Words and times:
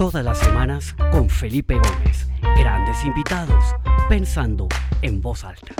Todas 0.00 0.24
las 0.24 0.38
semanas 0.38 0.94
con 1.12 1.28
Felipe 1.28 1.74
Gómez. 1.74 2.26
Grandes 2.58 3.04
invitados, 3.04 3.62
pensando 4.08 4.66
en 5.02 5.20
voz 5.20 5.44
alta. 5.44 5.74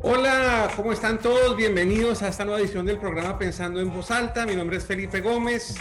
Hola, 0.00 0.70
¿cómo 0.76 0.92
están 0.92 1.18
todos? 1.18 1.56
Bienvenidos 1.56 2.22
a 2.22 2.28
esta 2.28 2.44
nueva 2.44 2.60
edición 2.60 2.84
del 2.84 2.98
programa 2.98 3.38
Pensando 3.38 3.80
en 3.80 3.90
Voz 3.90 4.10
Alta. 4.10 4.44
Mi 4.44 4.54
nombre 4.54 4.76
es 4.76 4.84
Felipe 4.84 5.22
Gómez 5.22 5.76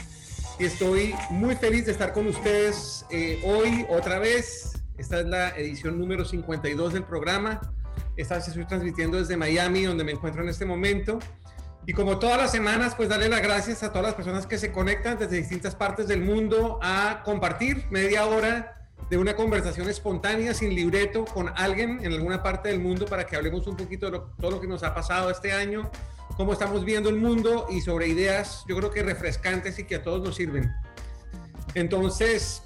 y 0.59 0.63
estoy 0.63 1.13
muy 1.29 1.57
feliz 1.57 1.87
de 1.87 1.91
estar 1.91 2.13
con 2.13 2.27
ustedes 2.27 3.05
eh, 3.09 3.41
hoy 3.43 3.85
otra 3.89 4.17
vez. 4.17 4.81
Esta 4.97 5.19
es 5.19 5.25
la 5.25 5.49
edición 5.57 5.99
número 5.99 6.23
52 6.23 6.93
del 6.93 7.03
programa. 7.03 7.59
Esta 8.17 8.35
vez 8.35 8.47
estoy 8.47 8.65
transmitiendo 8.65 9.17
desde 9.17 9.37
Miami, 9.37 9.83
donde 9.83 10.03
me 10.03 10.11
encuentro 10.11 10.43
en 10.43 10.49
este 10.49 10.65
momento. 10.65 11.19
Y 11.85 11.93
como 11.93 12.19
todas 12.19 12.37
las 12.37 12.51
semanas, 12.51 12.93
pues 12.95 13.09
darle 13.09 13.27
las 13.27 13.41
gracias 13.41 13.81
a 13.83 13.89
todas 13.89 14.03
las 14.03 14.13
personas 14.13 14.45
que 14.45 14.57
se 14.57 14.71
conectan 14.71 15.17
desde 15.17 15.37
distintas 15.37 15.75
partes 15.75 16.07
del 16.07 16.21
mundo 16.21 16.79
a 16.81 17.21
compartir 17.25 17.85
media 17.89 18.25
hora 18.25 18.77
de 19.09 19.17
una 19.17 19.35
conversación 19.35 19.89
espontánea, 19.89 20.53
sin 20.53 20.73
libreto, 20.73 21.25
con 21.25 21.51
alguien 21.55 21.99
en 22.03 22.13
alguna 22.13 22.43
parte 22.43 22.69
del 22.69 22.79
mundo 22.79 23.05
para 23.05 23.25
que 23.25 23.35
hablemos 23.35 23.67
un 23.67 23.75
poquito 23.75 24.09
de 24.09 24.21
todo 24.39 24.51
lo 24.51 24.61
que 24.61 24.67
nos 24.67 24.83
ha 24.83 24.93
pasado 24.93 25.29
este 25.29 25.51
año, 25.51 25.91
cómo 26.37 26.53
estamos 26.53 26.85
viendo 26.85 27.09
el 27.09 27.17
mundo 27.17 27.67
y 27.69 27.81
sobre 27.81 28.07
ideas, 28.07 28.63
yo 28.69 28.77
creo 28.77 28.91
que 28.91 29.03
refrescantes 29.03 29.79
y 29.79 29.83
que 29.83 29.95
a 29.95 30.03
todos 30.03 30.21
nos 30.21 30.35
sirven. 30.35 30.71
Entonces, 31.73 32.63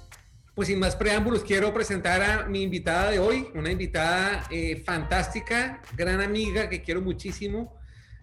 pues 0.56 0.68
sin 0.68 0.78
más 0.78 0.96
preámbulos, 0.96 1.44
quiero 1.44 1.72
presentar 1.74 2.22
a 2.22 2.46
mi 2.46 2.62
invitada 2.62 3.10
de 3.10 3.18
hoy, 3.18 3.46
una 3.54 3.70
invitada 3.70 4.44
eh, 4.50 4.82
fantástica, 4.86 5.82
gran 5.94 6.22
amiga 6.22 6.70
que 6.70 6.80
quiero 6.80 7.02
muchísimo. 7.02 7.76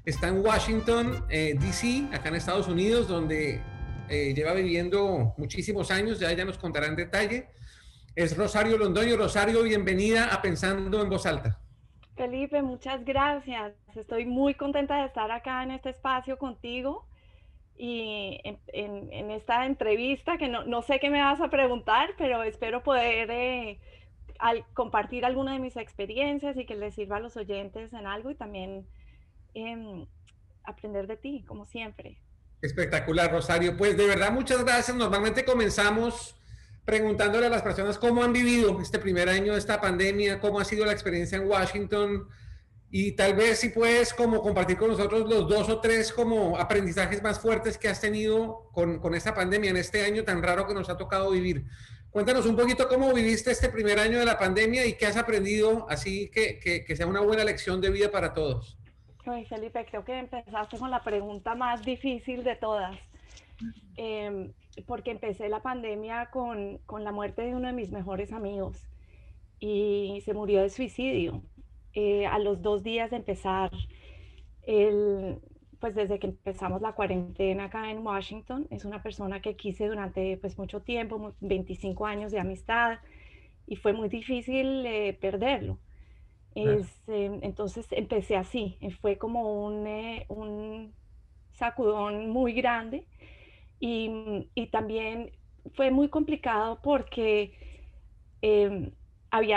Está 0.03 0.29
en 0.29 0.43
Washington, 0.43 1.25
eh, 1.29 1.55
D.C., 1.59 2.07
acá 2.11 2.29
en 2.29 2.35
Estados 2.35 2.67
Unidos, 2.67 3.07
donde 3.07 3.61
eh, 4.09 4.33
lleva 4.33 4.53
viviendo 4.53 5.35
muchísimos 5.37 5.91
años, 5.91 6.19
ya 6.19 6.31
ella 6.31 6.43
nos 6.43 6.57
contará 6.57 6.87
en 6.87 6.95
detalle. 6.95 7.49
Es 8.15 8.35
Rosario 8.35 8.79
Londoño. 8.79 9.15
Rosario, 9.15 9.61
bienvenida 9.61 10.33
a 10.33 10.41
Pensando 10.41 11.03
en 11.03 11.09
Voz 11.11 11.27
Alta. 11.27 11.59
Felipe, 12.15 12.63
muchas 12.63 13.05
gracias. 13.05 13.73
Estoy 13.93 14.25
muy 14.25 14.55
contenta 14.55 15.01
de 15.01 15.05
estar 15.05 15.29
acá 15.29 15.61
en 15.61 15.69
este 15.69 15.91
espacio 15.91 16.39
contigo 16.39 17.05
y 17.77 18.39
en, 18.43 19.31
esta 19.31 19.65
entrevista, 19.65 20.37
que 20.37 20.47
no, 20.47 20.81
sé 20.83 20.99
qué 20.99 21.09
me 21.09 21.21
vas 21.21 21.41
a 21.41 21.49
preguntar, 21.49 22.11
pero 22.17 22.43
espero 22.43 22.83
poder 22.83 23.29
eh, 23.31 23.79
compartir 24.73 25.25
alguna 25.25 25.53
de 25.53 25.59
mis 25.59 25.75
experiencias 25.75 26.57
y 26.57 26.65
que 26.65 26.75
les 26.75 26.95
sirva 26.95 27.17
a 27.17 27.19
los 27.19 27.35
oyentes 27.35 27.93
en 27.93 28.05
algo 28.05 28.29
y 28.29 28.35
también 28.35 28.85
em, 29.53 30.05
aprender 30.63 31.07
de 31.07 31.17
ti, 31.17 31.43
como 31.47 31.65
siempre. 31.65 32.17
Espectacular, 32.61 33.31
Rosario. 33.31 33.75
Pues 33.75 33.97
de 33.97 34.07
verdad, 34.07 34.31
muchas 34.31 34.63
gracias. 34.63 34.95
Normalmente 34.95 35.43
comenzamos 35.43 36.35
preguntándole 36.85 37.47
a 37.47 37.49
las 37.49 37.61
personas 37.61 37.97
cómo 37.97 38.23
han 38.23 38.33
vivido 38.33 38.79
este 38.81 38.99
primer 38.99 39.29
año 39.29 39.53
de 39.53 39.59
esta 39.59 39.81
pandemia, 39.81 40.39
cómo 40.39 40.59
ha 40.59 40.65
sido 40.65 40.85
la 40.85 40.91
experiencia 40.91 41.37
en 41.37 41.47
Washington, 41.47 42.27
y 42.95 43.13
tal 43.13 43.33
vez 43.33 43.59
si 43.59 43.69
puedes 43.69 44.13
como 44.13 44.39
compartir 44.43 44.77
con 44.77 44.89
nosotros 44.89 45.27
los 45.27 45.49
dos 45.49 45.67
o 45.67 45.81
tres 45.81 46.13
como 46.13 46.59
aprendizajes 46.59 47.23
más 47.23 47.39
fuertes 47.39 47.79
que 47.79 47.87
has 47.87 47.99
tenido 47.99 48.69
con, 48.71 48.99
con 48.99 49.15
esta 49.15 49.33
pandemia 49.33 49.71
en 49.71 49.77
este 49.77 50.05
año 50.05 50.23
tan 50.23 50.43
raro 50.43 50.67
que 50.67 50.75
nos 50.75 50.91
ha 50.91 50.95
tocado 50.95 51.31
vivir. 51.31 51.65
Cuéntanos 52.11 52.45
un 52.45 52.55
poquito 52.55 52.87
cómo 52.87 53.11
viviste 53.11 53.49
este 53.49 53.69
primer 53.69 53.97
año 53.97 54.19
de 54.19 54.25
la 54.25 54.37
pandemia 54.37 54.85
y 54.85 54.93
qué 54.93 55.07
has 55.07 55.17
aprendido 55.17 55.87
así 55.89 56.29
que, 56.29 56.59
que, 56.59 56.95
sea 56.95 57.07
una 57.07 57.21
buena 57.21 57.43
lección 57.43 57.81
de 57.81 57.89
vida 57.89 58.11
para 58.11 58.31
todos. 58.31 58.77
Ay, 59.25 59.45
Felipe, 59.45 59.83
creo 59.89 60.05
que 60.05 60.19
empezaste 60.19 60.77
con 60.77 60.91
la 60.91 61.03
pregunta 61.03 61.55
más 61.55 61.83
difícil 61.83 62.43
de 62.43 62.55
todas. 62.57 62.95
Eh, 63.97 64.51
porque 64.85 65.09
empecé 65.09 65.49
la 65.49 65.63
pandemia 65.63 66.29
con, 66.29 66.77
con 66.85 67.03
la 67.03 67.11
muerte 67.11 67.41
de 67.41 67.55
uno 67.55 67.69
de 67.69 67.73
mis 67.73 67.91
mejores 67.91 68.31
amigos 68.31 68.87
y 69.59 70.21
se 70.25 70.35
murió 70.35 70.61
de 70.61 70.69
suicidio. 70.69 71.41
Eh, 71.93 72.25
a 72.25 72.39
los 72.39 72.61
dos 72.61 72.83
días 72.83 73.11
de 73.11 73.17
empezar, 73.17 73.71
el, 74.63 75.39
pues 75.79 75.95
desde 75.95 76.17
que 76.19 76.27
empezamos 76.27 76.81
la 76.81 76.93
cuarentena 76.93 77.65
acá 77.65 77.91
en 77.91 78.05
Washington, 78.05 78.67
es 78.71 78.85
una 78.85 79.03
persona 79.03 79.41
que 79.41 79.55
quise 79.55 79.87
durante 79.87 80.37
pues 80.37 80.57
mucho 80.57 80.81
tiempo, 80.81 81.33
25 81.41 82.05
años 82.05 82.31
de 82.31 82.39
amistad, 82.39 82.99
y 83.67 83.75
fue 83.75 83.93
muy 83.93 84.09
difícil 84.09 84.85
eh, 84.85 85.17
perderlo. 85.19 85.79
Es, 86.55 86.87
em, 87.07 87.39
entonces 87.41 87.87
empecé 87.91 88.35
así, 88.35 88.77
fue 89.01 89.17
como 89.17 89.65
un, 89.65 89.87
eh, 89.87 90.25
un 90.29 90.93
sacudón 91.53 92.29
muy 92.29 92.53
grande 92.53 93.05
y, 93.79 94.47
y, 94.53 94.67
también 94.67 95.31
fue 95.73 95.91
muy 95.91 96.09
complicado 96.09 96.79
porque 96.83 97.53
eh, 98.41 98.91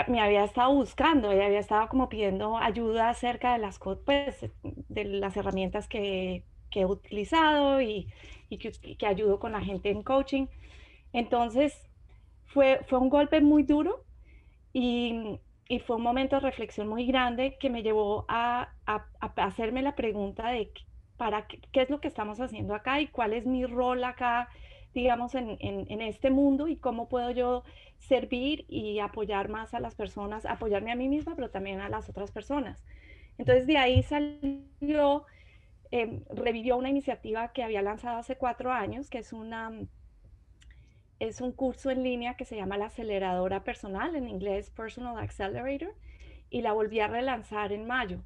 me 0.07 0.21
había 0.21 0.43
estado 0.43 0.73
buscando, 0.73 1.33
y 1.33 1.39
había 1.39 1.59
estado 1.59 1.87
como 1.89 2.09
pidiendo 2.09 2.57
ayuda 2.57 3.09
acerca 3.09 3.53
de 3.53 3.59
las, 3.59 3.79
pues, 4.05 4.45
de 4.63 5.03
las 5.05 5.37
herramientas 5.37 5.87
que, 5.87 6.43
que 6.71 6.81
he 6.81 6.85
utilizado 6.85 7.81
y, 7.81 8.07
y 8.49 8.57
que, 8.57 8.71
que, 8.97 9.05
ayudo 9.05 9.39
con 9.39 9.51
la 9.51 9.61
gente 9.61 9.89
en 9.89 10.03
coaching. 10.03 10.47
Entonces, 11.13 11.89
fue, 12.45 12.81
fue 12.87 12.99
un 12.99 13.09
golpe 13.09 13.41
muy 13.41 13.63
duro 13.63 14.03
y, 14.73 15.39
y 15.67 15.79
fue 15.79 15.97
un 15.97 16.03
momento 16.03 16.37
de 16.37 16.41
reflexión 16.41 16.87
muy 16.87 17.05
grande 17.05 17.57
que 17.59 17.69
me 17.69 17.83
llevó 17.83 18.25
a, 18.27 18.69
a, 18.85 19.05
a 19.19 19.45
hacerme 19.45 19.81
la 19.81 19.95
pregunta 19.95 20.49
de 20.49 20.71
para 21.17 21.47
qué, 21.47 21.59
qué, 21.71 21.81
es 21.81 21.89
lo 21.89 21.99
que 21.99 22.07
estamos 22.07 22.39
haciendo 22.39 22.75
acá 22.75 23.01
y 23.01 23.07
cuál 23.07 23.33
es 23.33 23.45
mi 23.45 23.65
rol 23.65 24.03
acá, 24.03 24.49
digamos, 24.97 25.35
en, 25.35 25.57
en, 25.59 26.01
este 26.01 26.31
mundo 26.31 26.67
y 26.67 26.75
cómo 26.75 27.07
puedo 27.07 27.29
yo 27.29 27.63
servir 27.99 28.65
y 28.67 28.97
apoyar 28.97 29.47
más 29.47 29.75
a 29.75 29.79
las 29.79 29.93
personas, 29.93 30.47
apoyarme 30.47 30.91
a 30.91 30.95
mí 30.95 31.07
misma, 31.07 31.35
pero 31.35 31.51
también 31.51 31.81
a 31.81 31.89
las 31.89 32.09
otras 32.09 32.31
personas. 32.31 32.83
Entonces 33.37 33.67
de 33.67 33.77
ahí 33.77 34.01
salió, 34.01 35.25
eh, 35.91 36.23
revivió 36.31 36.77
una 36.77 36.89
iniciativa 36.89 37.53
que 37.53 37.61
había 37.61 37.83
lanzado 37.83 38.17
hace 38.17 38.37
cuatro 38.37 38.71
años, 38.71 39.09
que 39.09 39.19
es 39.19 39.33
una... 39.33 39.71
Es 41.19 41.41
un 41.41 41.51
curso 41.51 41.89
en 41.89 42.03
línea 42.03 42.35
que 42.35 42.45
se 42.45 42.55
llama 42.55 42.77
la 42.77 42.87
aceleradora 42.87 43.63
personal, 43.63 44.15
en 44.15 44.27
inglés 44.27 44.69
Personal 44.69 45.17
Accelerator, 45.17 45.93
y 46.49 46.61
la 46.61 46.73
volví 46.73 46.99
a 46.99 47.07
relanzar 47.07 47.71
en 47.71 47.87
mayo, 47.87 48.21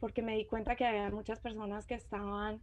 porque 0.00 0.20
me 0.20 0.36
di 0.36 0.44
cuenta 0.44 0.76
que 0.76 0.84
había 0.84 1.10
muchas 1.10 1.40
personas 1.40 1.86
que 1.86 1.94
estaban 1.94 2.60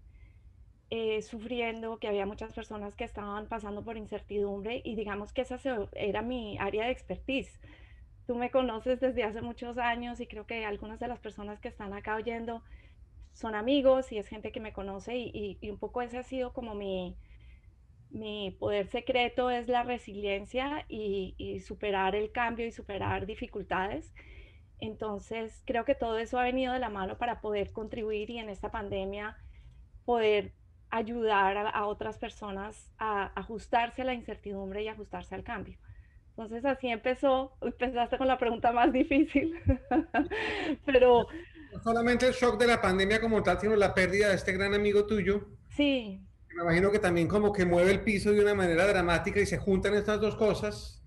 eh, 0.90 1.22
sufriendo, 1.22 1.98
que 1.98 2.08
había 2.08 2.26
muchas 2.26 2.54
personas 2.54 2.96
que 2.96 3.04
estaban 3.04 3.48
pasando 3.48 3.84
por 3.84 3.98
incertidumbre 3.98 4.82
y 4.84 4.96
digamos 4.96 5.34
que 5.34 5.42
esa 5.42 5.58
era 5.94 6.22
mi 6.22 6.58
área 6.60 6.86
de 6.86 6.92
expertise. 6.92 7.60
Tú 8.28 8.36
me 8.36 8.52
conoces 8.52 9.00
desde 9.00 9.24
hace 9.24 9.42
muchos 9.42 9.78
años 9.78 10.20
y 10.20 10.28
creo 10.28 10.46
que 10.46 10.66
algunas 10.66 11.00
de 11.00 11.08
las 11.08 11.20
personas 11.20 11.60
que 11.60 11.68
están 11.68 11.94
acá 11.94 12.16
oyendo 12.16 12.64
son 13.34 13.56
amigos 13.56 14.12
y 14.12 14.18
es 14.18 14.28
gente 14.28 14.52
que 14.52 14.60
me 14.60 14.74
conoce 14.74 15.18
y, 15.18 15.58
y, 15.60 15.70
un 15.70 15.80
poco 15.80 16.02
ese 16.02 16.20
ha 16.20 16.24
sido 16.24 16.54
como 16.54 16.76
mi, 16.76 17.18
mi 18.12 18.52
poder 18.52 18.88
secreto 18.88 19.50
es 19.50 19.68
la 19.68 19.84
resiliencia 19.84 20.86
y, 20.88 21.34
y, 21.38 21.60
superar 21.60 22.16
el 22.16 22.32
cambio 22.32 22.66
y 22.66 22.72
superar 22.72 23.26
dificultades. 23.26 24.14
Entonces, 24.80 25.64
creo 25.66 25.86
que 25.86 25.96
todo 25.96 26.20
eso 26.20 26.38
ha 26.40 26.44
venido 26.44 26.74
de 26.74 26.80
la 26.80 26.90
mano 26.90 27.18
para 27.18 27.42
poder 27.42 27.72
contribuir 27.72 28.30
y 28.30 28.38
en 28.38 28.50
esta 28.50 28.70
pandemia 28.72 29.38
poder 30.06 30.54
ayudar 30.94 31.58
a, 31.58 31.88
otras 31.88 32.20
personas 32.20 32.92
a 33.00 33.32
ajustarse 33.36 34.04
a 34.04 34.06
la 34.06 34.14
incertidumbre 34.14 34.84
y 34.84 34.88
ajustarse 34.88 35.34
al 35.34 35.44
cambio. 35.44 35.76
Entonces 36.30 36.64
así 36.66 36.88
empezó, 36.88 37.58
empezaste 37.62 38.20
con 38.20 38.28
la 38.28 38.38
pregunta 38.38 38.72
más 38.72 38.94
difícil, 38.94 39.60
pero... 40.86 41.26
No 41.72 41.82
solamente 41.82 42.28
el 42.28 42.34
shock 42.34 42.60
de 42.60 42.68
la 42.68 42.80
pandemia 42.80 43.20
como 43.20 43.42
tal, 43.42 43.60
sino 43.60 43.76
la 43.76 43.96
pérdida 43.96 44.30
de 44.30 44.36
este 44.36 44.54
gran 44.54 44.76
amigo 44.76 45.08
tuyo. 45.08 45.48
Sí. 45.76 46.22
Me 46.56 46.62
imagino 46.62 46.92
que 46.92 47.00
también 47.00 47.28
como 47.28 47.52
que 47.52 47.66
mueve 47.66 47.90
el 47.90 48.02
piso 48.02 48.32
de 48.32 48.42
una 48.42 48.54
manera 48.54 48.86
dramática 48.86 49.40
y 49.40 49.48
se 49.48 49.58
juntan 49.58 49.96
estas 49.96 50.22
dos 50.22 50.36
cosas. 50.36 51.04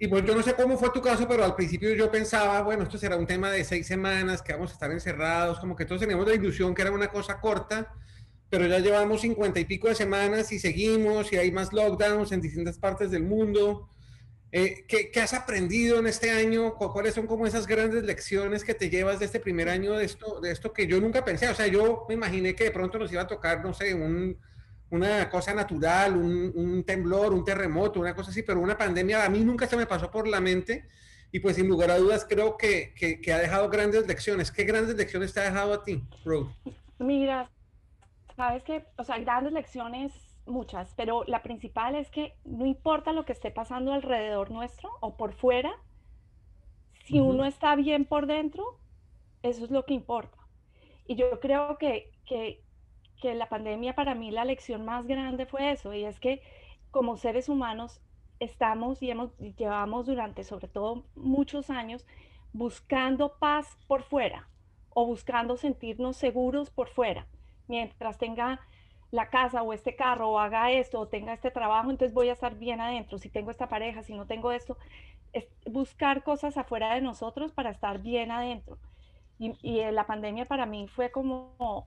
Y 0.00 0.08
pues 0.08 0.24
yo 0.24 0.34
no 0.34 0.42
sé 0.42 0.54
cómo 0.54 0.76
fue 0.76 0.90
tu 0.90 1.00
caso, 1.00 1.28
pero 1.28 1.44
al 1.44 1.54
principio 1.54 1.94
yo 1.94 2.10
pensaba, 2.10 2.60
bueno, 2.62 2.82
esto 2.82 2.98
será 2.98 3.16
un 3.16 3.26
tema 3.26 3.52
de 3.52 3.62
seis 3.62 3.86
semanas, 3.86 4.42
que 4.42 4.52
vamos 4.52 4.70
a 4.70 4.74
estar 4.74 4.90
encerrados, 4.90 5.60
como 5.60 5.76
que 5.76 5.84
todos 5.84 6.00
teníamos 6.00 6.26
la 6.26 6.34
ilusión 6.34 6.74
que 6.74 6.82
era 6.82 6.90
una 6.90 7.06
cosa 7.06 7.40
corta 7.40 7.94
pero 8.52 8.66
ya 8.66 8.80
llevamos 8.80 9.22
cincuenta 9.22 9.60
y 9.60 9.64
pico 9.64 9.88
de 9.88 9.94
semanas 9.94 10.52
y 10.52 10.58
seguimos 10.58 11.32
y 11.32 11.36
hay 11.36 11.50
más 11.50 11.72
lockdowns 11.72 12.32
en 12.32 12.42
distintas 12.42 12.76
partes 12.76 13.10
del 13.10 13.22
mundo. 13.22 13.88
Eh, 14.52 14.84
¿qué, 14.86 15.10
¿qué, 15.10 15.22
has 15.22 15.32
aprendido 15.32 15.98
en 15.98 16.06
este 16.06 16.30
año? 16.30 16.74
¿Cuáles 16.74 17.14
son 17.14 17.26
como 17.26 17.46
esas 17.46 17.66
grandes 17.66 18.04
lecciones 18.04 18.62
que 18.62 18.74
te 18.74 18.90
llevas 18.90 19.20
de 19.20 19.24
este 19.24 19.40
primer 19.40 19.70
año 19.70 19.94
de 19.94 20.04
esto, 20.04 20.38
de 20.42 20.50
esto 20.50 20.70
que 20.70 20.86
yo 20.86 21.00
nunca 21.00 21.24
pensé? 21.24 21.48
O 21.48 21.54
sea, 21.54 21.66
yo 21.66 22.04
me 22.10 22.14
imaginé 22.14 22.54
que 22.54 22.64
de 22.64 22.72
pronto 22.72 22.98
nos 22.98 23.10
iba 23.10 23.22
a 23.22 23.26
tocar, 23.26 23.64
no 23.64 23.72
sé, 23.72 23.94
un, 23.94 24.36
una 24.90 25.30
cosa 25.30 25.54
natural, 25.54 26.14
un, 26.14 26.84
temblor, 26.84 27.32
un 27.32 27.46
terremoto, 27.46 28.00
una 28.00 28.14
cosa 28.14 28.32
así, 28.32 28.42
pero 28.42 28.60
una 28.60 28.76
pandemia 28.76 29.24
a 29.24 29.30
mí 29.30 29.42
nunca 29.42 29.66
se 29.66 29.78
me 29.78 29.86
pasó 29.86 30.10
por 30.10 30.28
la 30.28 30.42
mente 30.42 30.84
y 31.32 31.40
pues 31.40 31.56
sin 31.56 31.68
lugar 31.68 31.90
a 31.90 31.96
dudas 31.96 32.26
creo 32.28 32.58
que, 32.58 32.92
que, 32.94 33.32
ha 33.32 33.38
dejado 33.38 33.70
grandes 33.70 34.06
lecciones. 34.06 34.52
¿Qué 34.52 34.64
grandes 34.64 34.94
lecciones 34.94 35.32
te 35.32 35.40
ha 35.40 35.44
dejado 35.44 35.72
a 35.72 35.82
ti, 35.82 36.04
Bro? 36.22 36.54
Mira, 36.98 37.50
sabes 38.36 38.62
que, 38.64 38.84
o 38.96 39.04
sea, 39.04 39.18
grandes 39.18 39.52
lecciones, 39.52 40.12
muchas, 40.46 40.92
pero 40.94 41.24
la 41.26 41.42
principal 41.42 41.94
es 41.94 42.10
que 42.10 42.34
no 42.44 42.66
importa 42.66 43.12
lo 43.12 43.24
que 43.24 43.32
esté 43.32 43.50
pasando 43.50 43.92
alrededor 43.92 44.50
nuestro 44.50 44.90
o 45.00 45.16
por 45.16 45.32
fuera, 45.32 45.72
si 47.04 47.20
uno 47.20 47.44
está 47.44 47.74
bien 47.76 48.04
por 48.04 48.26
dentro, 48.26 48.78
eso 49.42 49.64
es 49.64 49.70
lo 49.70 49.84
que 49.84 49.94
importa. 49.94 50.38
Y 51.06 51.16
yo 51.16 51.40
creo 51.40 51.78
que, 51.78 52.10
que, 52.26 52.62
que 53.20 53.34
la 53.34 53.48
pandemia 53.48 53.94
para 53.94 54.14
mí 54.14 54.30
la 54.30 54.44
lección 54.44 54.84
más 54.84 55.06
grande 55.06 55.46
fue 55.46 55.72
eso, 55.72 55.94
y 55.94 56.04
es 56.04 56.18
que 56.20 56.42
como 56.90 57.16
seres 57.16 57.48
humanos 57.48 58.00
estamos 58.38 59.02
y 59.02 59.10
hemos, 59.10 59.36
llevamos 59.56 60.06
durante 60.06 60.44
sobre 60.44 60.68
todo 60.68 61.04
muchos 61.14 61.70
años 61.70 62.06
buscando 62.52 63.38
paz 63.38 63.78
por 63.86 64.02
fuera 64.02 64.48
o 64.90 65.06
buscando 65.06 65.56
sentirnos 65.56 66.16
seguros 66.16 66.70
por 66.70 66.88
fuera. 66.88 67.26
Mientras 67.68 68.18
tenga 68.18 68.60
la 69.10 69.28
casa 69.28 69.62
o 69.62 69.72
este 69.72 69.94
carro 69.94 70.30
o 70.30 70.38
haga 70.38 70.70
esto 70.72 71.00
o 71.00 71.08
tenga 71.08 71.34
este 71.34 71.50
trabajo, 71.50 71.90
entonces 71.90 72.14
voy 72.14 72.30
a 72.30 72.32
estar 72.32 72.58
bien 72.58 72.80
adentro. 72.80 73.18
Si 73.18 73.28
tengo 73.28 73.50
esta 73.50 73.68
pareja, 73.68 74.02
si 74.02 74.14
no 74.14 74.26
tengo 74.26 74.52
esto, 74.52 74.78
es 75.32 75.46
buscar 75.66 76.22
cosas 76.22 76.56
afuera 76.56 76.94
de 76.94 77.02
nosotros 77.02 77.52
para 77.52 77.70
estar 77.70 78.00
bien 78.00 78.30
adentro. 78.30 78.78
Y, 79.38 79.52
y 79.62 79.82
la 79.92 80.06
pandemia 80.06 80.46
para 80.46 80.66
mí 80.66 80.88
fue 80.88 81.10
como 81.10 81.86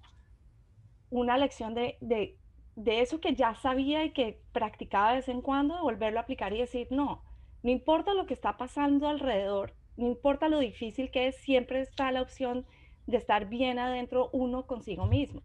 una 1.09 1.37
lección 1.37 1.73
de, 1.73 1.97
de, 2.01 2.37
de, 2.75 3.01
eso 3.01 3.19
que 3.19 3.35
ya 3.35 3.55
sabía 3.55 4.03
y 4.03 4.11
que 4.11 4.41
practicaba 4.51 5.09
de 5.09 5.15
vez 5.17 5.29
en 5.29 5.41
cuando, 5.41 5.81
volverlo 5.81 6.19
a 6.19 6.23
aplicar 6.23 6.53
y 6.53 6.59
decir, 6.59 6.87
no, 6.91 7.23
no 7.63 7.71
importa 7.71 8.13
lo 8.13 8.25
que 8.25 8.33
está 8.33 8.57
pasando 8.57 9.07
alrededor, 9.07 9.73
no 9.97 10.07
importa 10.07 10.49
lo 10.49 10.59
difícil 10.59 11.09
que 11.11 11.27
es, 11.27 11.37
siempre 11.37 11.81
está 11.81 12.11
la 12.11 12.21
opción 12.21 12.65
de 13.07 13.17
estar 13.17 13.47
bien 13.47 13.79
adentro 13.79 14.29
uno 14.33 14.67
consigo 14.67 15.05
mismo. 15.05 15.41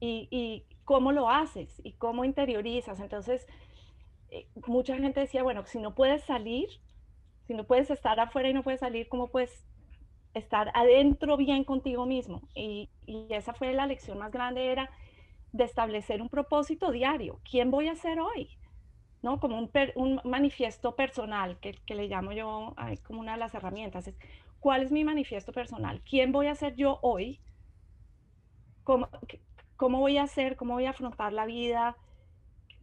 Y, 0.00 0.64
cómo 0.84 1.10
lo 1.10 1.28
haces 1.28 1.80
y 1.82 1.92
cómo 1.92 2.24
interiorizas. 2.24 3.00
Entonces, 3.00 3.46
eh, 4.30 4.46
mucha 4.66 4.96
gente 4.96 5.20
decía, 5.20 5.42
bueno, 5.42 5.64
si 5.66 5.80
no 5.80 5.94
puedes 5.94 6.22
salir, 6.22 6.68
si 7.46 7.54
no 7.54 7.64
puedes 7.64 7.90
estar 7.90 8.18
afuera 8.20 8.48
y 8.48 8.54
no 8.54 8.62
puedes 8.62 8.80
salir, 8.80 9.08
¿cómo 9.08 9.28
puedes 9.28 9.66
estar 10.34 10.70
adentro 10.74 11.36
bien 11.36 11.64
contigo 11.64 12.06
mismo? 12.06 12.42
Y, 12.54 12.88
esa 13.30 13.52
fue 13.52 13.72
la 13.72 13.86
lección 13.86 14.18
más 14.18 14.32
grande, 14.32 14.70
era 14.70 14.90
de 15.52 15.64
establecer 15.64 16.22
un 16.22 16.28
propósito 16.28 16.90
diario. 16.90 17.40
¿Quién 17.48 17.70
voy 17.70 17.88
a 17.88 17.94
ser 17.94 18.20
hoy? 18.20 18.56
¿no? 19.22 19.40
Como 19.40 19.58
un, 19.58 19.70
un 19.94 20.20
manifiesto 20.24 20.94
personal, 20.94 21.58
que, 21.58 21.72
que, 21.86 21.94
le 21.94 22.08
llamo 22.08 22.32
yo 22.32 22.74
como 23.04 23.20
una 23.20 23.32
de 23.32 23.38
las 23.38 23.54
herramientas. 23.54 24.10
¿Cuál 24.60 24.82
es 24.82 24.92
mi 24.92 25.04
manifiesto 25.04 25.52
personal? 25.52 26.00
¿Quién 26.08 26.32
voy 26.32 26.48
a 26.48 26.54
ser 26.54 26.74
yo 26.76 26.98
hoy? 27.02 27.40
¿Cómo, 28.84 29.08
¿Cómo 29.76 30.00
voy 30.00 30.18
a 30.18 30.24
hacer? 30.24 30.56
¿Cómo 30.56 30.74
voy 30.74 30.86
a 30.86 30.90
afrontar 30.90 31.32
la 31.32 31.46
vida? 31.46 31.96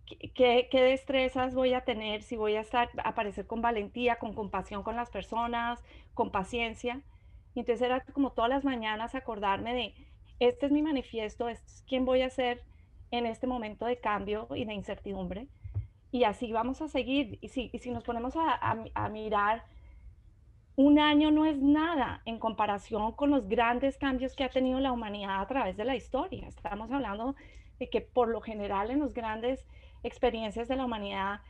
¿Qué, 0.06 0.68
¿Qué, 0.70 0.82
destrezas 0.82 1.56
voy 1.56 1.74
a 1.74 1.82
tener? 1.82 2.22
Si 2.24 2.36
voy 2.36 2.56
a 2.56 2.62
estar, 2.62 2.90
aparecer 3.04 3.48
con 3.48 3.62
valentía, 3.62 4.18
con 4.18 4.34
compasión 4.34 4.84
con 4.84 4.96
las 4.96 5.10
personas, 5.10 5.84
con 6.14 6.32
paciencia. 6.32 7.02
Y 7.56 7.62
entonces 7.62 7.82
era 7.82 8.02
como 8.02 8.32
todas 8.32 8.50
las 8.50 8.64
mañanas 8.64 9.16
acordarme 9.16 9.74
de, 9.74 9.94
este 10.40 10.66
es 10.66 10.72
mi 10.72 10.82
manifiesto, 10.82 11.50
este 11.50 11.66
es 11.68 11.84
quién 11.88 12.06
voy 12.06 12.22
a 12.22 12.30
ser 12.30 12.64
en 13.12 13.26
este 13.26 13.48
momento 13.48 13.86
de 13.86 14.00
cambio 14.00 14.48
y 14.56 14.66
de 14.66 14.74
incertidumbre 14.74 15.48
y 16.14 16.26
así 16.26 16.54
vamos 16.54 16.82
a 16.82 16.88
seguir. 16.88 17.40
Y 17.42 17.50
si, 17.50 17.72
y 17.74 17.80
si 17.80 17.90
nos 17.90 18.04
ponemos 18.04 18.36
a, 18.36 18.54
a, 18.54 18.86
a, 18.94 19.10
mirar, 19.10 19.66
un 20.76 21.00
año 21.00 21.30
no 21.32 21.46
es 21.46 21.58
nada 21.58 22.22
en 22.26 22.40
comparación 22.40 23.12
con 23.12 23.30
los 23.30 23.48
grandes 23.48 23.98
cambios 23.98 24.36
que 24.36 24.44
ha 24.44 24.50
tenido 24.50 24.80
la 24.80 24.92
humanidad 24.92 25.42
a 25.42 25.48
través 25.48 25.78
de 25.78 25.86
la 25.86 25.96
historia. 25.96 26.48
Estamos 26.48 26.92
hablando 26.92 27.36
de 27.80 27.90
que 27.90 28.02
por 28.02 28.28
lo 28.28 28.42
general 28.42 28.90
en 28.90 29.02
las 29.02 29.14
grandes 29.14 29.68
experiencias 30.04 30.68
de 30.68 30.76
la 30.76 30.86
humanidad, 30.86 31.42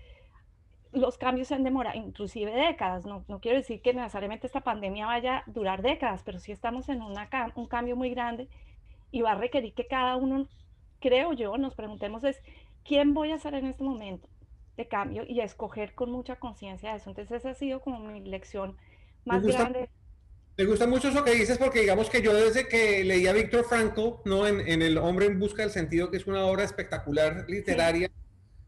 los 0.91 1.17
cambios 1.17 1.47
se 1.47 1.55
han 1.55 1.63
demorado, 1.63 1.97
inclusive 1.97 2.51
décadas. 2.51 3.05
No, 3.05 3.23
no 3.27 3.39
quiero 3.39 3.57
decir 3.57 3.81
que 3.81 3.93
necesariamente 3.93 4.47
esta 4.47 4.61
pandemia 4.61 5.05
vaya 5.05 5.37
a 5.37 5.43
durar 5.47 5.81
décadas, 5.81 6.21
pero 6.23 6.39
sí 6.39 6.51
estamos 6.51 6.89
en 6.89 7.01
una, 7.01 7.29
un 7.55 7.65
cambio 7.65 7.95
muy 7.95 8.09
grande 8.09 8.49
y 9.11 9.21
va 9.21 9.31
a 9.31 9.35
requerir 9.35 9.73
que 9.73 9.87
cada 9.87 10.17
uno, 10.17 10.47
creo 10.99 11.33
yo, 11.33 11.57
nos 11.57 11.75
preguntemos 11.75 12.23
es, 12.25 12.41
¿quién 12.83 13.13
voy 13.13 13.31
a 13.31 13.39
ser 13.39 13.53
en 13.55 13.67
este 13.67 13.83
momento? 13.83 14.27
de 14.77 14.87
cambio 14.87 15.23
y 15.27 15.39
a 15.39 15.43
escoger 15.43 15.93
con 15.93 16.11
mucha 16.11 16.37
conciencia 16.37 16.95
eso. 16.95 17.09
Entonces 17.09 17.37
esa 17.37 17.51
ha 17.51 17.53
sido 17.53 17.81
como 17.81 17.99
mi 17.99 18.21
lección 18.21 18.75
más 19.25 19.41
me 19.41 19.47
gusta. 19.47 19.71
Me 20.55 20.65
gusta 20.65 20.85
mucho 20.85 21.07
eso 21.07 21.23
que 21.23 21.33
dices 21.33 21.57
porque 21.57 21.81
digamos 21.81 22.11
que 22.11 22.21
yo 22.21 22.31
desde 22.35 22.67
que 22.67 23.03
leí 23.03 23.25
a 23.25 23.33
Víctor 23.33 23.65
Frankl, 23.65 24.19
¿no? 24.25 24.45
En, 24.45 24.59
en, 24.59 24.83
El 24.83 24.99
hombre 24.99 25.25
en 25.25 25.39
busca 25.39 25.63
del 25.63 25.71
sentido, 25.71 26.11
que 26.11 26.17
es 26.17 26.27
una 26.27 26.45
obra 26.45 26.63
espectacular 26.63 27.45
literaria, 27.47 28.07
sí. 28.07 28.13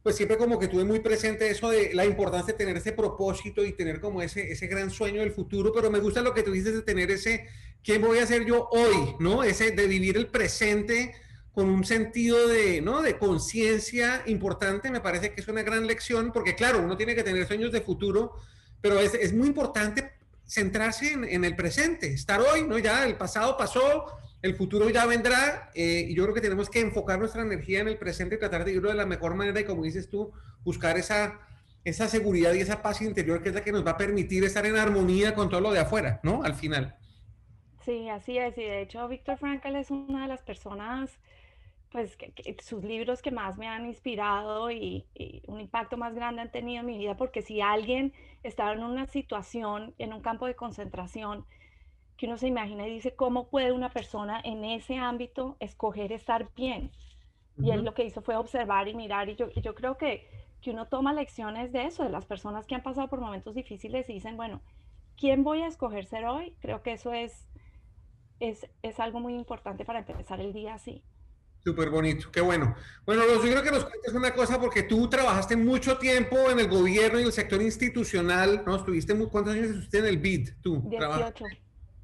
pues 0.01 0.15
siempre 0.15 0.37
como 0.37 0.57
que 0.57 0.67
tuve 0.67 0.83
muy 0.83 0.99
presente 0.99 1.47
eso 1.47 1.69
de 1.69 1.93
la 1.93 2.03
importancia 2.03 2.53
de 2.53 2.57
tener 2.57 2.77
ese 2.77 2.91
propósito 2.91 3.63
y 3.63 3.73
tener 3.73 3.99
como 3.99 4.23
ese, 4.23 4.51
ese 4.51 4.65
gran 4.65 4.89
sueño 4.89 5.21
del 5.21 5.31
futuro, 5.31 5.71
pero 5.71 5.91
me 5.91 5.99
gusta 5.99 6.23
lo 6.23 6.33
que 6.33 6.41
tú 6.41 6.51
dices 6.51 6.73
de 6.73 6.81
tener 6.81 7.11
ese, 7.11 7.47
¿quién 7.83 8.01
voy 8.01 8.17
a 8.17 8.25
ser 8.25 8.45
yo 8.45 8.67
hoy? 8.71 9.15
¿No? 9.19 9.43
Ese 9.43 9.69
de 9.69 9.85
vivir 9.85 10.17
el 10.17 10.25
presente 10.25 11.13
con 11.51 11.69
un 11.69 11.85
sentido 11.85 12.47
de, 12.47 12.81
¿no? 12.81 13.03
de 13.03 13.19
conciencia 13.19 14.23
importante, 14.25 14.89
me 14.89 15.01
parece 15.01 15.33
que 15.33 15.41
es 15.41 15.47
una 15.47 15.61
gran 15.61 15.85
lección, 15.85 16.31
porque 16.31 16.55
claro, 16.55 16.79
uno 16.79 16.97
tiene 16.97 17.13
que 17.13 17.23
tener 17.23 17.45
sueños 17.45 17.71
de 17.71 17.81
futuro, 17.81 18.33
pero 18.81 18.99
es, 18.99 19.13
es 19.13 19.33
muy 19.33 19.47
importante 19.47 20.14
centrarse 20.47 21.13
en, 21.13 21.43
el 21.43 21.55
presente, 21.55 22.13
estar 22.13 22.39
hoy, 22.39 22.63
¿no? 22.67 22.77
Ya 22.77 23.05
el 23.05 23.15
pasado 23.15 23.57
pasó, 23.57 24.05
el 24.41 24.55
futuro 24.55 24.89
ya 24.89 25.05
vendrá, 25.05 25.71
eh, 25.73 26.05
y 26.07 26.15
yo 26.15 26.23
creo 26.23 26.35
que 26.35 26.41
tenemos 26.41 26.69
que 26.69 26.79
enfocar 26.79 27.19
nuestra 27.19 27.41
energía 27.41 27.79
en 27.79 27.87
el 27.87 27.97
presente 27.97 28.35
y 28.35 28.39
tratar 28.39 28.63
de 28.63 28.73
irlo 28.73 28.89
de 28.89 28.95
la 28.95 29.05
mejor 29.05 29.35
manera, 29.35 29.59
y 29.59 29.63
como 29.65 29.83
dices 29.83 30.09
tú, 30.09 30.31
buscar 30.63 30.97
esa, 30.97 31.39
esa 31.83 32.07
seguridad 32.07 32.53
y 32.53 32.59
esa 32.59 32.81
paz 32.81 33.01
interior 33.01 33.41
que 33.41 33.49
es 33.49 33.55
la 33.55 33.63
que 33.63 33.71
nos 33.71 33.85
va 33.85 33.91
a 33.91 33.97
permitir 33.97 34.43
estar 34.43 34.65
en 34.65 34.77
armonía 34.77 35.33
con 35.33 35.49
todo 35.49 35.61
lo 35.61 35.71
de 35.71 35.79
afuera, 35.79 36.19
¿no? 36.23 36.43
Al 36.43 36.55
final. 36.55 36.95
Sí, 37.83 38.09
así 38.09 38.37
es, 38.37 38.57
y 38.57 38.63
de 38.63 38.81
hecho 38.81 39.07
Víctor 39.07 39.37
Frankl 39.37 39.75
es 39.75 39.91
una 39.91 40.23
de 40.23 40.27
las 40.27 40.41
personas 40.41 41.11
pues 41.95 42.17
que, 42.17 42.33
que 42.33 42.57
sus 42.61 42.83
libros 42.83 43.21
que 43.21 43.31
más 43.31 43.57
me 43.57 43.69
han 43.69 43.85
inspirado 43.85 44.69
y, 44.69 45.05
y, 45.15 45.41
un 45.47 45.61
impacto 45.61 45.95
más 45.95 46.13
grande 46.13 46.41
han 46.41 46.51
tenido 46.51 46.81
en 46.81 46.85
mi 46.87 46.97
vida, 46.97 47.15
porque 47.15 47.41
si 47.41 47.61
alguien 47.61 48.11
está 48.43 48.73
en 48.73 48.83
una 48.83 49.07
situación, 49.07 49.95
en 49.97 50.11
un 50.11 50.19
campo 50.19 50.45
de 50.45 50.57
concentración, 50.57 51.45
que 52.17 52.25
uno 52.25 52.37
se 52.37 52.47
imagina 52.47 52.85
y 52.85 52.91
dice, 52.91 53.15
¿cómo 53.15 53.47
puede 53.47 53.71
una 53.71 53.91
persona 53.91 54.41
en 54.43 54.65
ese 54.65 54.97
ámbito 54.97 55.55
escoger 55.61 56.11
estar 56.11 56.49
bien? 56.53 56.91
Uh 57.55 57.61
-huh. 57.61 57.67
Y 57.67 57.71
él 57.71 57.85
lo 57.85 57.93
que 57.93 58.03
hizo 58.03 58.21
fue 58.21 58.35
observar 58.35 58.89
y 58.89 58.93
mirar, 58.93 59.29
y 59.29 59.37
yo, 59.37 59.49
yo 59.51 59.73
creo 59.73 59.95
que, 59.97 60.27
que 60.61 60.71
uno 60.71 60.89
toma 60.89 61.13
lecciones 61.13 61.71
de 61.71 61.85
eso, 61.85 62.03
de 62.03 62.09
las 62.09 62.25
personas 62.25 62.67
que 62.67 62.75
han 62.75 62.83
pasado 62.83 63.07
por 63.07 63.21
momentos 63.21 63.55
difíciles 63.55 64.09
y 64.09 64.15
dicen, 64.15 64.35
bueno, 64.35 64.59
¿quién 65.15 65.45
voy 65.45 65.61
a 65.61 65.67
escoger 65.67 66.05
ser 66.07 66.25
hoy? 66.25 66.57
Creo 66.59 66.81
que 66.81 66.91
eso 66.91 67.13
es, 67.13 67.47
es, 68.41 68.69
es 68.81 68.99
algo 68.99 69.21
muy 69.21 69.33
importante 69.33 69.85
para 69.85 69.99
empezar 69.99 70.41
el 70.41 70.51
día 70.51 70.73
así. 70.73 71.01
Súper 71.65 71.89
bonito, 71.89 72.29
qué 72.31 72.41
bueno. 72.41 72.75
Bueno, 73.07 73.23
yo 73.27 73.41
creo 73.41 73.63
que 73.63 73.71
nos 73.71 73.85
cuentes 73.85 74.13
una 74.13 74.31
cosa, 74.35 74.61
porque 74.61 74.83
tú 74.83 75.09
trabajaste 75.09 75.55
mucho 75.55 75.97
tiempo 75.97 76.51
en 76.51 76.59
el 76.59 76.67
gobierno 76.67 77.19
y 77.19 77.23
el 77.23 77.31
sector 77.31 77.59
institucional, 77.59 78.61
¿no? 78.67 78.75
Estuviste, 78.75 79.15
muy, 79.15 79.25
¿cuántos 79.25 79.55
años 79.55 79.69
estuviste 79.69 79.97
en 79.97 80.05
el 80.05 80.17
BID 80.19 80.49
tú? 80.61 80.87
18. 80.87 81.43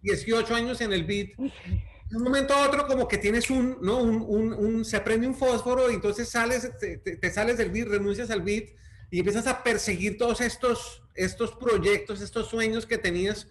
18 0.02 0.56
años 0.56 0.82
en 0.82 0.94
el 0.94 1.04
BID. 1.04 1.36
De 1.38 2.18
un 2.18 2.24
momento 2.24 2.56
a 2.56 2.68
otro 2.68 2.88
como 2.88 3.08
que 3.08 3.20
tienes 3.20 3.52
un, 3.52 3.78
¿no? 3.84 4.00
Un, 4.00 4.26
un, 4.28 4.52
un 4.52 4.84
se 4.84 5.00
prende 5.00 5.28
un 5.28 5.36
fósforo 5.36 5.92
y 5.92 5.94
entonces 5.94 6.28
sales, 6.28 6.68
te, 6.80 6.98
te, 6.98 7.18
te, 7.18 7.30
sales 7.30 7.60
del 7.60 7.70
BID, 7.70 7.88
renuncias 7.88 8.32
al 8.32 8.42
BID 8.42 8.70
y 9.12 9.20
empiezas 9.20 9.46
a 9.46 9.62
perseguir 9.62 10.18
todos 10.18 10.42
estos, 10.42 11.04
estos 11.14 11.52
proyectos, 11.52 12.20
estos 12.22 12.50
sueños 12.50 12.88
que 12.88 12.98
tenías. 12.98 13.48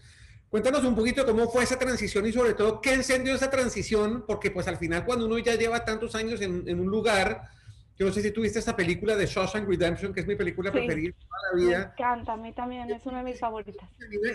Cuéntanos 0.50 0.82
un 0.82 0.96
poquito 0.96 1.24
cómo 1.24 1.48
fue 1.48 1.62
esa 1.62 1.78
transición 1.78 2.26
y 2.26 2.32
sobre 2.32 2.54
todo 2.54 2.80
qué 2.80 2.94
encendió 2.94 3.34
esa 3.34 3.48
transición, 3.48 4.24
porque 4.26 4.50
pues 4.50 4.66
al 4.66 4.78
final 4.78 5.04
cuando 5.04 5.26
uno 5.26 5.38
ya 5.38 5.54
lleva 5.54 5.84
tantos 5.84 6.16
años 6.16 6.40
en, 6.40 6.64
en 6.66 6.80
un 6.80 6.88
lugar, 6.88 7.48
yo 7.96 8.06
no 8.06 8.12
sé 8.12 8.20
si 8.20 8.32
tuviste 8.32 8.58
esta 8.58 8.74
película 8.74 9.14
de 9.14 9.26
Shawshank 9.26 9.68
Redemption, 9.68 10.12
que 10.12 10.20
es 10.20 10.26
mi 10.26 10.34
película 10.34 10.72
sí, 10.72 10.78
preferida 10.78 11.08
de 11.08 11.24
toda 11.24 11.40
la 11.52 11.58
vida. 11.58 11.78
Me 11.78 12.02
encanta, 12.02 12.32
a 12.32 12.36
mí 12.36 12.52
también, 12.52 12.90
es 12.90 13.06
una 13.06 13.18
de 13.18 13.24
mis 13.30 13.38
favoritas. 13.38 13.88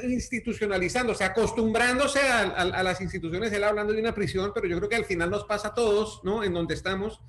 Institucionalizándose, 0.03 1.25
acostumbrándose 1.25 2.19
a, 2.19 2.43
a, 2.43 2.61
a, 2.61 2.83
las 2.83 3.01
instituciones, 3.01 3.51
él 3.51 3.65
hablando 3.65 3.91
de 3.91 3.99
una 3.99 4.13
prisión, 4.13 4.51
pero 4.53 4.67
yo 4.67 4.77
creo 4.77 4.87
que 4.87 4.95
al 4.95 5.05
final 5.05 5.29
nos 5.31 5.43
pasa 5.43 5.69
a 5.69 5.73
todos, 5.73 6.21
¿no? 6.23 6.45
En 6.45 6.53
donde 6.53 6.75
estamos. 6.75 7.19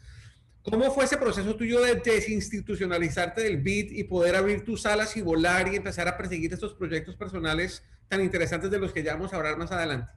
¿Cómo 0.62 0.92
fue 0.92 1.06
ese 1.06 1.16
proceso 1.16 1.56
tuyo 1.56 1.80
de 1.80 1.96
desinstitucionalizarte 1.96 3.40
del 3.40 3.56
BID 3.56 3.92
y 3.92 4.04
poder 4.04 4.36
abrir 4.36 4.64
tus 4.64 4.84
alas 4.86 5.16
y 5.16 5.22
volar 5.22 5.72
y 5.72 5.76
empezar 5.76 6.06
a 6.06 6.16
perseguir 6.16 6.52
estos 6.52 6.74
proyectos 6.74 7.16
personales 7.16 7.82
tan 8.08 8.22
interesantes 8.22 8.70
de 8.70 8.78
los 8.78 8.92
que 8.92 9.02
ya 9.02 9.14
vamos 9.14 9.32
a 9.32 9.36
hablar 9.36 9.56
más 9.56 9.72
adelante? 9.72 10.10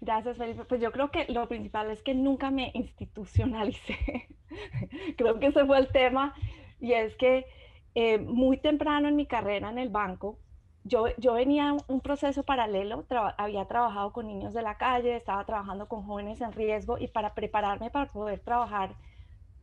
Gracias, 0.00 0.36
Felipe. 0.36 0.64
Pues 0.64 0.80
yo 0.80 0.90
creo 0.90 1.10
que 1.10 1.26
lo 1.28 1.46
principal 1.48 1.90
es 1.90 2.02
que 2.02 2.14
nunca 2.14 2.50
me 2.50 2.72
institucionalicé. 2.74 4.28
creo 5.16 5.38
que 5.38 5.46
ese 5.46 5.64
fue 5.64 5.78
el 5.78 5.88
tema. 5.88 6.34
Y 6.80 6.92
es 6.92 7.14
que 7.16 7.46
eh, 7.94 8.18
muy 8.18 8.56
temprano 8.56 9.08
en 9.08 9.16
mi 9.16 9.26
carrera 9.26 9.70
en 9.70 9.78
el 9.78 9.90
banco, 9.90 10.38
yo, 10.84 11.06
yo 11.18 11.34
venía 11.34 11.76
un 11.86 12.00
proceso 12.00 12.42
paralelo, 12.42 13.04
había 13.38 13.66
trabajado 13.66 14.12
con 14.12 14.26
niños 14.26 14.52
de 14.52 14.62
la 14.62 14.76
calle, 14.78 15.14
estaba 15.14 15.44
trabajando 15.44 15.86
con 15.86 16.02
jóvenes 16.02 16.40
en 16.40 16.52
riesgo 16.52 16.98
y 16.98 17.06
para 17.06 17.34
prepararme 17.34 17.90
para 17.90 18.10
poder 18.10 18.40
trabajar 18.40 18.96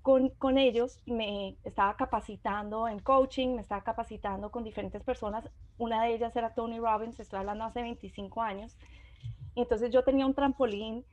con, 0.01 0.29
con, 0.29 0.57
ellos 0.57 0.99
me 1.05 1.57
estaba 1.63 1.95
capacitando 1.95 2.87
en 2.87 2.99
coaching, 2.99 3.55
me 3.55 3.61
estaba 3.61 3.83
capacitando 3.83 4.51
con 4.51 4.63
diferentes 4.63 5.03
personas. 5.03 5.49
Una 5.77 6.03
de 6.03 6.15
ellas 6.15 6.35
era 6.35 6.53
Tony 6.53 6.79
Robbins, 6.79 7.19
estoy 7.19 7.39
hablando 7.39 7.65
hace 7.65 7.81
25 7.81 8.41
años. 8.41 8.77
Entonces 9.55 9.91
yo 9.91 10.03
tenía 10.03 10.25
un 10.25 10.33
trampolín 10.33 11.05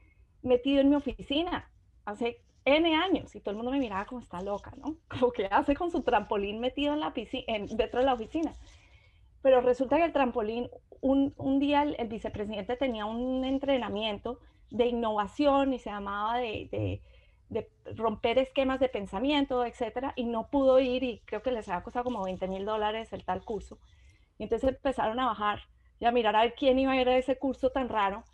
metido 0.43 0.81
en 0.81 0.91
mi 0.91 0.97
oficina 0.97 1.69
hace 2.05 2.41
N 2.65 2.97
años 2.97 3.35
y 3.35 3.41
todo 3.41 3.53
el 3.53 3.57
mundo 3.57 3.71
me 3.71 3.79
miraba 3.79 4.07
como 4.07 4.21
está 4.21 4.41
loca, 4.43 4.73
¿no? 4.77 4.97
Como 5.09 5.31
que 5.33 5.47
hace 5.47 5.75
con 5.75 5.91
su 5.91 6.03
trampolín 6.03 6.59
metido 6.61 6.95
en 6.95 7.01
la 7.01 7.13
piscina, 7.13 7.45
en, 7.47 7.67
dentro 7.77 8.01
de 8.01 8.07
la 8.07 8.15
oficina. 8.15 8.53
Pero 9.41 9.61
resulta 9.61 9.97
que 9.97 10.05
el 10.05 10.13
trampolín, 10.13 10.69
un, 11.01 11.33
un 11.37 11.61
día 11.61 11.85
el, 11.85 12.09
vicepresidente 12.09 12.77
tenía 12.77 13.07
un 13.07 13.45
entrenamiento 13.45 14.41
de 14.71 14.87
innovación 14.87 15.73
y 15.73 15.79
se 15.79 15.91
llamaba 15.91 16.39
de, 16.39 17.01
de, 17.49 17.69
romper 17.95 18.39
esquemas 18.39 18.81
de 18.81 18.89
pensamiento, 18.89 19.65
etcétera, 19.65 20.13
y 20.17 20.25
no 20.25 20.49
pudo 20.49 20.81
ir 20.81 21.03
y 21.03 21.21
creo 21.25 21.43
que 21.43 21.53
les 21.53 21.69
había 21.69 21.83
costado 21.83 22.05
como 22.05 22.25
20 22.25 22.49
mil 22.49 22.65
dólares 22.65 23.13
el 23.13 23.25
tal 23.25 23.45
curso. 23.45 23.79
Y 24.39 24.45
entonces 24.45 24.71
empezaron 24.71 25.19
a 25.21 25.27
bajar 25.27 25.61
y 25.99 26.05
a 26.05 26.13
mirar 26.13 26.37
a 26.37 26.43
ver 26.43 26.55
quién 26.55 26.79
iba 26.79 26.93
a 26.93 27.01
ir 27.01 27.09
a 27.09 27.17
ese 27.17 27.39
curso 27.39 27.71
tan 27.71 27.89
raro. 27.89 28.25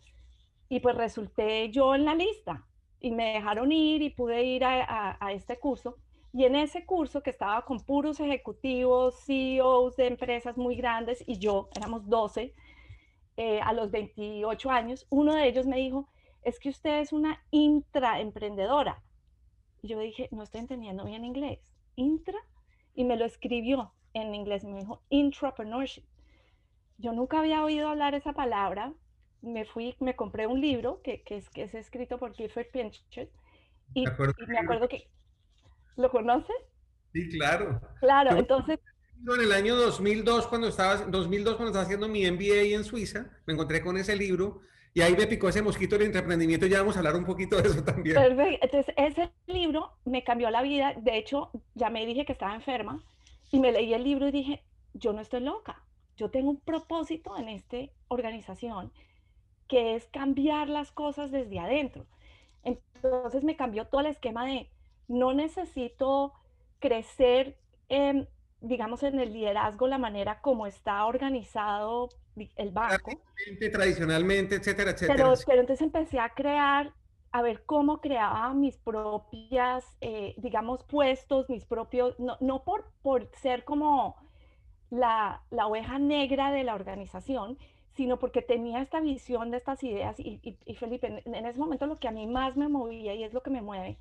Y 0.68 0.80
pues 0.80 0.96
resulté 0.96 1.70
yo 1.70 1.94
en 1.94 2.04
la 2.04 2.14
lista 2.14 2.66
y 3.00 3.10
me 3.10 3.34
dejaron 3.34 3.70
ir 3.72 4.02
y 4.02 4.10
pude 4.10 4.42
ir 4.42 4.64
a, 4.64 5.16
a, 5.20 5.32
este 5.32 5.58
curso. 5.58 5.96
Y 6.32 6.44
en 6.44 6.56
ese 6.56 6.86
curso 6.86 7.22
que 7.22 7.30
estaba 7.30 7.62
con 7.64 7.80
puros 7.80 8.18
ejecutivos, 8.20 9.22
CEOs 9.26 9.96
de 9.96 10.06
empresas 10.06 10.56
muy 10.56 10.76
grandes 10.76 11.22
y 11.26 11.38
yo, 11.38 11.68
éramos 11.76 12.08
12, 12.08 12.54
eh, 13.36 13.60
a 13.62 13.72
los 13.72 13.90
28 13.90 14.70
años, 14.70 15.06
uno 15.08 15.34
de 15.34 15.46
ellos 15.46 15.66
me 15.66 15.78
dijo, 15.78 16.08
es 16.42 16.58
que 16.58 16.70
usted 16.70 17.00
es 17.00 17.12
una 17.12 17.42
intraemprendedora. 17.50 19.02
Y 19.82 19.88
yo 19.88 19.98
dije, 19.98 20.28
no 20.30 20.42
estoy 20.42 20.60
entendiendo 20.60 21.04
bien 21.04 21.24
inglés. 21.24 21.60
Intra, 21.96 22.38
y 22.94 23.04
me 23.04 23.16
lo 23.16 23.24
escribió 23.24 23.92
en 24.14 24.34
inglés, 24.34 24.64
me 24.64 24.78
dijo 24.78 25.02
intrapreneurship. 25.08 26.04
Yo 26.98 27.12
nunca 27.12 27.40
había 27.40 27.64
oído 27.64 27.88
hablar 27.88 28.14
esa 28.14 28.32
palabra. 28.32 28.94
Me 29.40 29.64
fui, 29.64 29.96
me 29.98 30.14
compré 30.14 30.46
un 30.46 30.60
libro 30.60 31.00
que, 31.02 31.22
que, 31.22 31.38
es, 31.38 31.50
que 31.50 31.64
es 31.64 31.74
escrito 31.74 32.18
por 32.18 32.32
Clifford 32.32 32.66
Pinchot 32.72 33.28
y, 33.94 34.04
y 34.04 34.46
me 34.46 34.58
acuerdo 34.58 34.88
que 34.88 35.08
¿Lo 35.96 36.10
conoces? 36.10 36.56
Sí, 37.12 37.28
claro. 37.30 37.80
Claro, 38.00 38.36
entonces... 38.36 38.78
En 39.24 39.40
el 39.40 39.52
año 39.52 39.76
2002, 39.76 40.48
cuando 40.48 40.68
estaba, 40.68 40.96
2002, 40.96 41.54
cuando 41.54 41.68
estaba 41.68 41.84
haciendo 41.84 42.08
mi 42.08 42.28
MBA 42.28 42.74
en 42.74 42.82
Suiza, 42.82 43.30
me 43.46 43.52
encontré 43.52 43.80
con 43.80 43.96
ese 43.96 44.16
libro 44.16 44.62
y 44.94 45.00
ahí 45.00 45.16
me 45.16 45.26
picó 45.26 45.48
ese 45.48 45.62
mosquito 45.62 45.96
del 45.96 46.14
emprendimiento. 46.14 46.66
Ya 46.66 46.78
vamos 46.78 46.96
a 46.96 46.98
hablar 46.98 47.16
un 47.16 47.24
poquito 47.24 47.60
de 47.60 47.68
eso 47.68 47.82
también. 47.82 48.16
Perfecto. 48.16 48.58
Entonces, 48.66 48.94
ese 48.96 49.30
libro 49.46 49.92
me 50.04 50.22
cambió 50.22 50.50
la 50.50 50.62
vida. 50.62 50.94
De 50.96 51.16
hecho, 51.16 51.50
ya 51.74 51.88
me 51.88 52.04
dije 52.04 52.26
que 52.26 52.32
estaba 52.32 52.54
enferma 52.54 53.02
y 53.50 53.58
me 53.58 53.72
leí 53.72 53.94
el 53.94 54.04
libro 54.04 54.28
y 54.28 54.32
dije, 54.32 54.62
yo 54.92 55.12
no 55.12 55.20
estoy 55.20 55.40
loca. 55.40 55.82
Yo 56.16 56.30
tengo 56.30 56.50
un 56.50 56.60
propósito 56.60 57.36
en 57.38 57.48
esta 57.48 57.78
organización 58.08 58.92
que 59.66 59.94
es 59.94 60.04
cambiar 60.08 60.68
las 60.68 60.92
cosas 60.92 61.30
desde 61.30 61.58
adentro. 61.58 62.04
Entonces 62.62 63.42
me 63.42 63.56
cambió 63.56 63.86
todo 63.86 64.02
el 64.02 64.08
esquema 64.08 64.44
de 64.44 64.68
no 65.08 65.32
necesito 65.32 66.34
crecer, 66.78 67.56
eh, 67.88 68.26
digamos, 68.60 69.02
en 69.02 69.18
el 69.18 69.32
liderazgo, 69.32 69.86
la 69.88 69.96
manera 69.96 70.42
como 70.42 70.66
está 70.66 71.06
organizado 71.06 72.10
el 72.56 72.70
banco. 72.70 73.10
Tradicionalmente, 73.72 74.56
etcétera, 74.56 74.92
etcétera. 74.92 75.16
Pero, 75.16 75.34
pero, 75.46 75.60
entonces 75.60 75.84
empecé 75.84 76.18
a 76.18 76.30
crear, 76.30 76.92
a 77.30 77.42
ver 77.42 77.64
cómo 77.64 78.00
creaba 78.00 78.52
mis 78.54 78.76
propias, 78.78 79.84
eh, 80.00 80.34
digamos, 80.38 80.84
puestos, 80.84 81.48
mis 81.48 81.64
propios, 81.64 82.18
no, 82.18 82.36
no 82.40 82.62
por, 82.64 82.90
por 83.02 83.30
ser 83.36 83.64
como 83.64 84.16
la, 84.90 85.42
la, 85.50 85.66
oveja 85.66 85.98
negra 85.98 86.50
de 86.50 86.64
la 86.64 86.74
organización, 86.74 87.58
sino 87.94 88.18
porque 88.18 88.42
tenía 88.42 88.80
esta 88.80 89.00
visión 89.00 89.50
de 89.50 89.58
estas 89.58 89.82
ideas. 89.82 90.18
Y, 90.18 90.40
y, 90.42 90.56
y 90.64 90.74
Felipe, 90.74 91.06
en, 91.06 91.34
en, 91.34 91.46
ese 91.46 91.58
momento 91.58 91.86
lo 91.86 91.98
que 91.98 92.08
a 92.08 92.12
mí 92.12 92.26
más 92.26 92.56
me 92.56 92.68
movía 92.68 93.14
y 93.14 93.24
es 93.24 93.32
lo 93.32 93.42
que 93.42 93.50
me 93.50 93.62
mueve, 93.62 93.98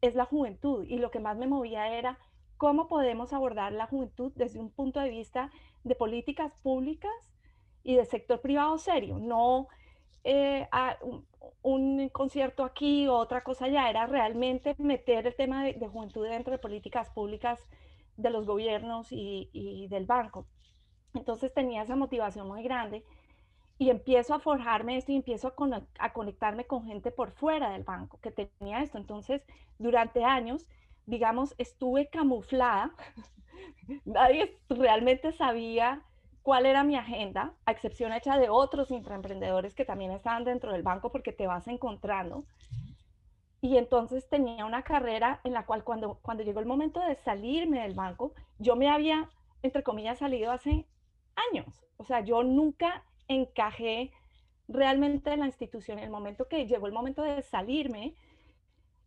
es 0.00 0.14
la 0.14 0.24
juventud 0.24 0.84
y 0.88 0.98
lo 0.98 1.10
que 1.10 1.20
más 1.20 1.36
me 1.36 1.46
movía 1.46 1.96
era 1.96 2.18
cómo 2.56 2.88
podemos 2.88 3.32
abordar 3.32 3.72
la 3.72 3.86
juventud 3.86 4.32
desde 4.34 4.58
un 4.58 4.70
punto 4.70 5.00
de 5.00 5.10
vista 5.10 5.50
de 5.84 5.94
políticas 5.94 6.52
públicas 6.62 7.12
y 7.88 7.96
de 7.96 8.04
sector 8.04 8.42
privado 8.42 8.76
serio, 8.76 9.18
no 9.18 9.66
eh, 10.22 10.68
un, 11.00 11.24
un, 11.62 12.08
concierto 12.10 12.62
aquí 12.62 13.08
o 13.08 13.14
otra 13.14 13.42
cosa 13.42 13.64
allá, 13.64 13.88
era 13.88 14.04
realmente 14.06 14.74
meter 14.76 15.26
el 15.26 15.34
tema 15.34 15.64
de, 15.64 15.72
de 15.72 15.88
juventud 15.88 16.28
dentro 16.28 16.52
de 16.52 16.58
políticas 16.58 17.08
públicas 17.08 17.58
de 18.18 18.28
los 18.28 18.44
gobiernos 18.44 19.10
y, 19.10 19.48
y 19.54 19.88
del 19.88 20.04
banco. 20.04 20.46
Entonces 21.14 21.54
tenía 21.54 21.80
esa 21.82 21.96
motivación 21.96 22.46
muy 22.46 22.62
grande 22.62 23.06
y 23.78 23.88
empiezo 23.88 24.34
a 24.34 24.40
forjarme 24.40 24.98
esto 24.98 25.12
y 25.12 25.16
empiezo 25.16 25.48
a, 25.48 25.54
con, 25.54 25.72
a, 25.72 26.12
conectarme 26.12 26.66
con 26.66 26.84
gente 26.84 27.10
por 27.10 27.30
fuera 27.30 27.70
del 27.70 27.84
banco 27.84 28.20
que 28.20 28.32
tenía 28.32 28.82
esto. 28.82 28.98
Entonces, 28.98 29.42
durante 29.78 30.24
años, 30.24 30.66
digamos, 31.06 31.54
estuve 31.56 32.10
camuflada. 32.10 32.92
Nadie 34.04 34.58
realmente 34.68 35.32
sabía 35.32 36.02
cuál 36.48 36.64
era 36.64 36.82
mi 36.82 36.96
agenda, 36.96 37.52
a 37.66 37.72
excepción 37.72 38.10
hecha 38.10 38.38
de 38.38 38.48
otros 38.48 38.90
intraemprendedores 38.90 39.74
que 39.74 39.84
también 39.84 40.12
estaban 40.12 40.44
dentro 40.44 40.72
del 40.72 40.82
banco 40.82 41.12
porque 41.12 41.30
te 41.30 41.46
vas 41.46 41.68
encontrando. 41.68 42.46
Y 43.60 43.76
entonces 43.76 44.26
tenía 44.30 44.64
una 44.64 44.82
carrera 44.82 45.42
en 45.44 45.52
la 45.52 45.66
cual 45.66 45.84
cuando, 45.84 46.20
cuando 46.22 46.42
llegó 46.42 46.60
el 46.60 46.64
momento 46.64 47.00
de 47.00 47.16
salirme 47.16 47.82
del 47.82 47.92
banco, 47.92 48.32
yo 48.58 48.76
me 48.76 48.88
había, 48.88 49.28
entre 49.62 49.82
comillas, 49.82 50.20
salido 50.20 50.50
hace 50.50 50.86
años. 51.52 51.84
O 51.98 52.04
sea, 52.04 52.20
yo 52.20 52.42
nunca 52.42 53.04
encajé 53.28 54.10
realmente 54.68 55.30
en 55.34 55.40
la 55.40 55.46
institución. 55.48 55.98
El 55.98 56.08
momento 56.08 56.48
que 56.48 56.66
llegó 56.66 56.86
el 56.86 56.94
momento 56.94 57.20
de 57.20 57.42
salirme, 57.42 58.14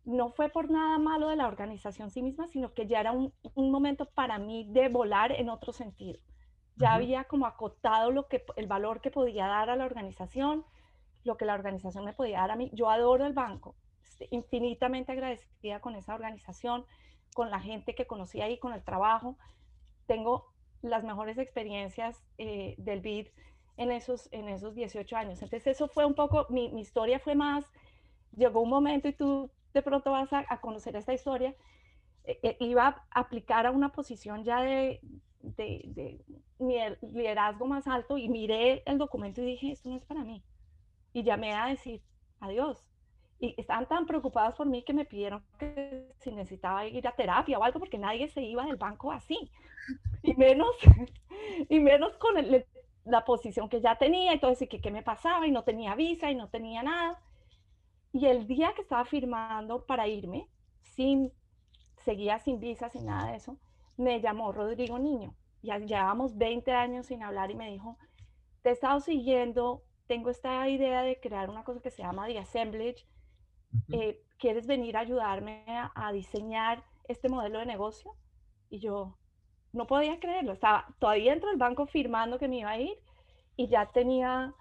no 0.04 0.30
fue 0.30 0.48
por 0.48 0.70
nada 0.70 0.96
malo 0.98 1.28
de 1.28 1.34
la 1.34 1.48
organización 1.48 2.12
sí 2.12 2.22
misma, 2.22 2.46
sino 2.46 2.72
que 2.72 2.86
ya 2.86 3.00
era 3.00 3.10
un, 3.10 3.34
un 3.56 3.72
momento 3.72 4.06
para 4.06 4.38
mí 4.38 4.64
de 4.70 4.88
volar 4.88 5.32
en 5.32 5.48
otro 5.48 5.72
sentido. 5.72 6.20
Ya 6.76 6.88
uh 6.88 6.92
-huh. 6.92 6.94
había 6.96 7.24
como 7.24 7.46
acotado 7.46 8.10
lo 8.10 8.28
que, 8.28 8.44
el 8.56 8.66
valor 8.66 9.00
que 9.00 9.10
podía 9.10 9.46
dar 9.46 9.70
a 9.70 9.76
la 9.76 9.84
organización, 9.84 10.64
lo 11.24 11.36
que 11.36 11.44
la 11.44 11.54
organización 11.54 12.04
me 12.04 12.12
podía 12.12 12.40
dar 12.40 12.50
a 12.50 12.56
mí. 12.56 12.70
Yo 12.72 12.90
adoro 12.90 13.26
el 13.26 13.32
banco, 13.32 13.76
estoy 14.02 14.28
infinitamente 14.30 15.12
agradecida 15.12 15.80
con 15.80 15.94
esa 15.94 16.14
organización, 16.14 16.84
con 17.34 17.50
la 17.50 17.60
gente 17.60 17.94
que 17.94 18.06
conocí 18.06 18.40
ahí, 18.40 18.58
con 18.58 18.72
el 18.72 18.82
trabajo. 18.82 19.36
Tengo 20.06 20.52
las 20.82 21.04
mejores 21.04 21.38
experiencias 21.38 22.22
eh, 22.38 22.74
del 22.78 23.00
BID 23.00 23.28
en 23.76 23.90
esos, 23.90 24.28
en 24.32 24.48
esos 24.48 24.74
18 24.74 25.16
años. 25.16 25.42
Entonces 25.42 25.66
eso 25.66 25.88
fue 25.88 26.04
un 26.04 26.14
poco, 26.14 26.46
mi, 26.50 26.70
mi 26.70 26.80
historia 26.82 27.18
fue 27.18 27.34
más, 27.34 27.64
llegó 28.36 28.60
un 28.60 28.70
momento 28.70 29.08
y 29.08 29.12
tú 29.12 29.50
de 29.72 29.82
pronto 29.82 30.10
vas 30.10 30.32
a, 30.32 30.44
a 30.48 30.60
conocer 30.60 30.96
esta 30.96 31.14
historia, 31.14 31.54
eh, 32.24 32.56
iba 32.60 32.86
a 33.10 33.20
aplicar 33.20 33.66
a 33.66 33.70
una 33.70 33.90
posición 33.90 34.44
ya 34.44 34.62
de, 34.62 35.00
de, 35.42 35.82
de, 36.58 36.98
liderazgo 37.02 37.66
más 37.66 37.86
alto 37.86 38.16
y 38.16 38.28
miré 38.28 38.82
el 38.86 38.98
documento 38.98 39.42
y 39.42 39.46
dije, 39.46 39.72
esto 39.72 39.88
no 39.88 39.96
es 39.96 40.04
para 40.04 40.24
mí. 40.24 40.42
Y 41.12 41.22
llamé 41.22 41.52
a 41.52 41.66
decir, 41.66 42.02
adiós. 42.40 42.84
Y 43.38 43.54
estaban 43.58 43.88
tan 43.88 44.06
preocupados 44.06 44.54
por 44.54 44.66
mí 44.66 44.84
que 44.84 44.94
me 44.94 45.04
pidieron 45.04 45.44
que 45.58 46.08
si 46.20 46.30
necesitaba 46.30 46.86
ir 46.86 47.06
a 47.08 47.16
terapia 47.16 47.58
o 47.58 47.64
algo, 47.64 47.80
porque 47.80 47.98
nadie 47.98 48.28
se 48.28 48.42
iba 48.42 48.64
del 48.64 48.76
banco 48.76 49.10
así. 49.10 49.50
Y 50.22 50.34
menos, 50.34 50.70
y 51.68 51.80
menos 51.80 52.16
con 52.18 52.34
la 53.04 53.24
posición 53.24 53.68
que 53.68 53.80
ya 53.80 53.96
tenía, 53.96 54.32
entonces 54.32 54.68
que 54.68 54.80
qué 54.80 54.92
me 54.92 55.02
pasaba 55.02 55.46
y 55.46 55.50
no 55.50 55.64
tenía 55.64 55.96
visa 55.96 56.30
y 56.30 56.36
no 56.36 56.48
tenía 56.48 56.84
nada. 56.84 57.20
Y 58.12 58.26
el 58.26 58.46
día 58.46 58.72
que 58.76 58.82
estaba 58.82 59.04
firmando 59.04 59.84
para 59.86 60.06
irme, 60.06 60.46
sin, 60.82 61.32
seguía 61.96 62.38
sin 62.38 62.60
visa, 62.60 62.90
sin 62.90 63.06
nada 63.06 63.32
de 63.32 63.38
eso, 63.38 63.58
me 64.02 64.20
llamó 64.20 64.52
Rodrigo 64.52 64.98
Niño. 64.98 65.34
Ya 65.62 65.78
llevábamos 65.78 66.36
20 66.36 66.72
años 66.72 67.06
sin 67.06 67.22
hablar 67.22 67.50
y 67.50 67.54
me 67.54 67.70
dijo, 67.70 67.96
te 68.62 68.70
he 68.70 68.72
estado 68.72 69.00
siguiendo, 69.00 69.84
tengo 70.06 70.30
esta 70.30 70.68
idea 70.68 71.02
de 71.02 71.20
crear 71.20 71.50
una 71.50 71.64
cosa 71.64 71.80
que 71.80 71.90
se 71.90 72.02
llama 72.02 72.26
The 72.26 72.38
Assemblage. 72.38 73.06
Uh 73.72 73.76
-huh. 73.76 74.00
eh, 74.00 74.22
¿Quieres 74.38 74.66
venir 74.66 74.96
a 74.96 75.00
ayudarme 75.00 75.64
a, 75.68 75.92
a 75.94 76.12
diseñar 76.12 76.84
este 77.08 77.28
modelo 77.28 77.60
de 77.60 77.66
negocio? 77.66 78.12
Y 78.68 78.80
yo, 78.80 79.16
no 79.72 79.86
podía 79.86 80.18
creerlo, 80.20 80.52
estaba 80.52 80.86
todavía 80.98 81.32
dentro 81.32 81.48
del 81.48 81.58
banco 81.58 81.86
firmando 81.86 82.38
que 82.38 82.48
me 82.48 82.58
iba 82.58 82.70
a 82.70 82.78
ir 82.78 82.98
y 83.56 83.68
ya 83.68 83.86
tenía 83.86 84.54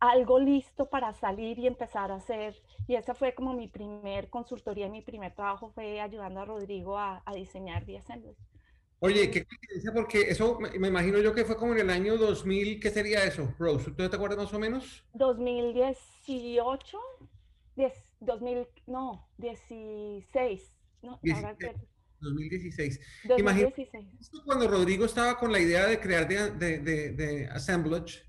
algo 0.00 0.38
listo 0.38 0.88
para 0.88 1.12
salir 1.14 1.58
y 1.58 1.66
empezar 1.66 2.10
a 2.10 2.16
hacer. 2.16 2.54
Y 2.86 2.96
esa 2.96 3.14
fue 3.14 3.34
como 3.34 3.54
mi 3.54 3.68
primer 3.68 4.28
consultoría, 4.28 4.88
mi 4.88 5.02
primer 5.02 5.34
trabajo 5.34 5.70
fue 5.70 6.00
ayudando 6.00 6.40
a 6.40 6.44
Rodrigo 6.44 6.98
a, 6.98 7.22
a 7.24 7.34
diseñar 7.34 7.84
The 7.86 7.98
Assembly. 7.98 8.36
Oye, 9.04 9.30
qué 9.30 9.44
coincidencia, 9.44 9.92
porque 9.92 10.30
eso 10.30 10.58
me, 10.58 10.88
imagino 10.88 11.18
yo 11.18 11.34
que 11.34 11.44
fue 11.44 11.56
como 11.56 11.74
en 11.74 11.80
el 11.80 11.90
año 11.90 12.16
2000, 12.16 12.80
¿qué 12.80 12.88
sería 12.88 13.22
eso, 13.24 13.54
Rose? 13.58 13.90
¿Tú 13.90 14.08
te 14.08 14.16
acuerdas 14.16 14.38
más 14.38 14.54
o 14.54 14.58
menos? 14.58 15.04
2018, 15.12 16.98
2000, 18.20 18.66
no, 18.86 19.28
16, 19.36 20.72
no, 21.02 21.20
2016. 21.22 23.00
2016. 23.24 24.30
cuando 24.46 24.68
Rodrigo 24.68 25.04
estaba 25.04 25.38
con 25.38 25.52
la 25.52 25.60
idea 25.60 25.86
de 25.86 26.00
crear 26.00 26.26
de, 26.26 26.78
de, 26.78 27.12
de, 27.12 27.46
Assemblage, 27.48 28.22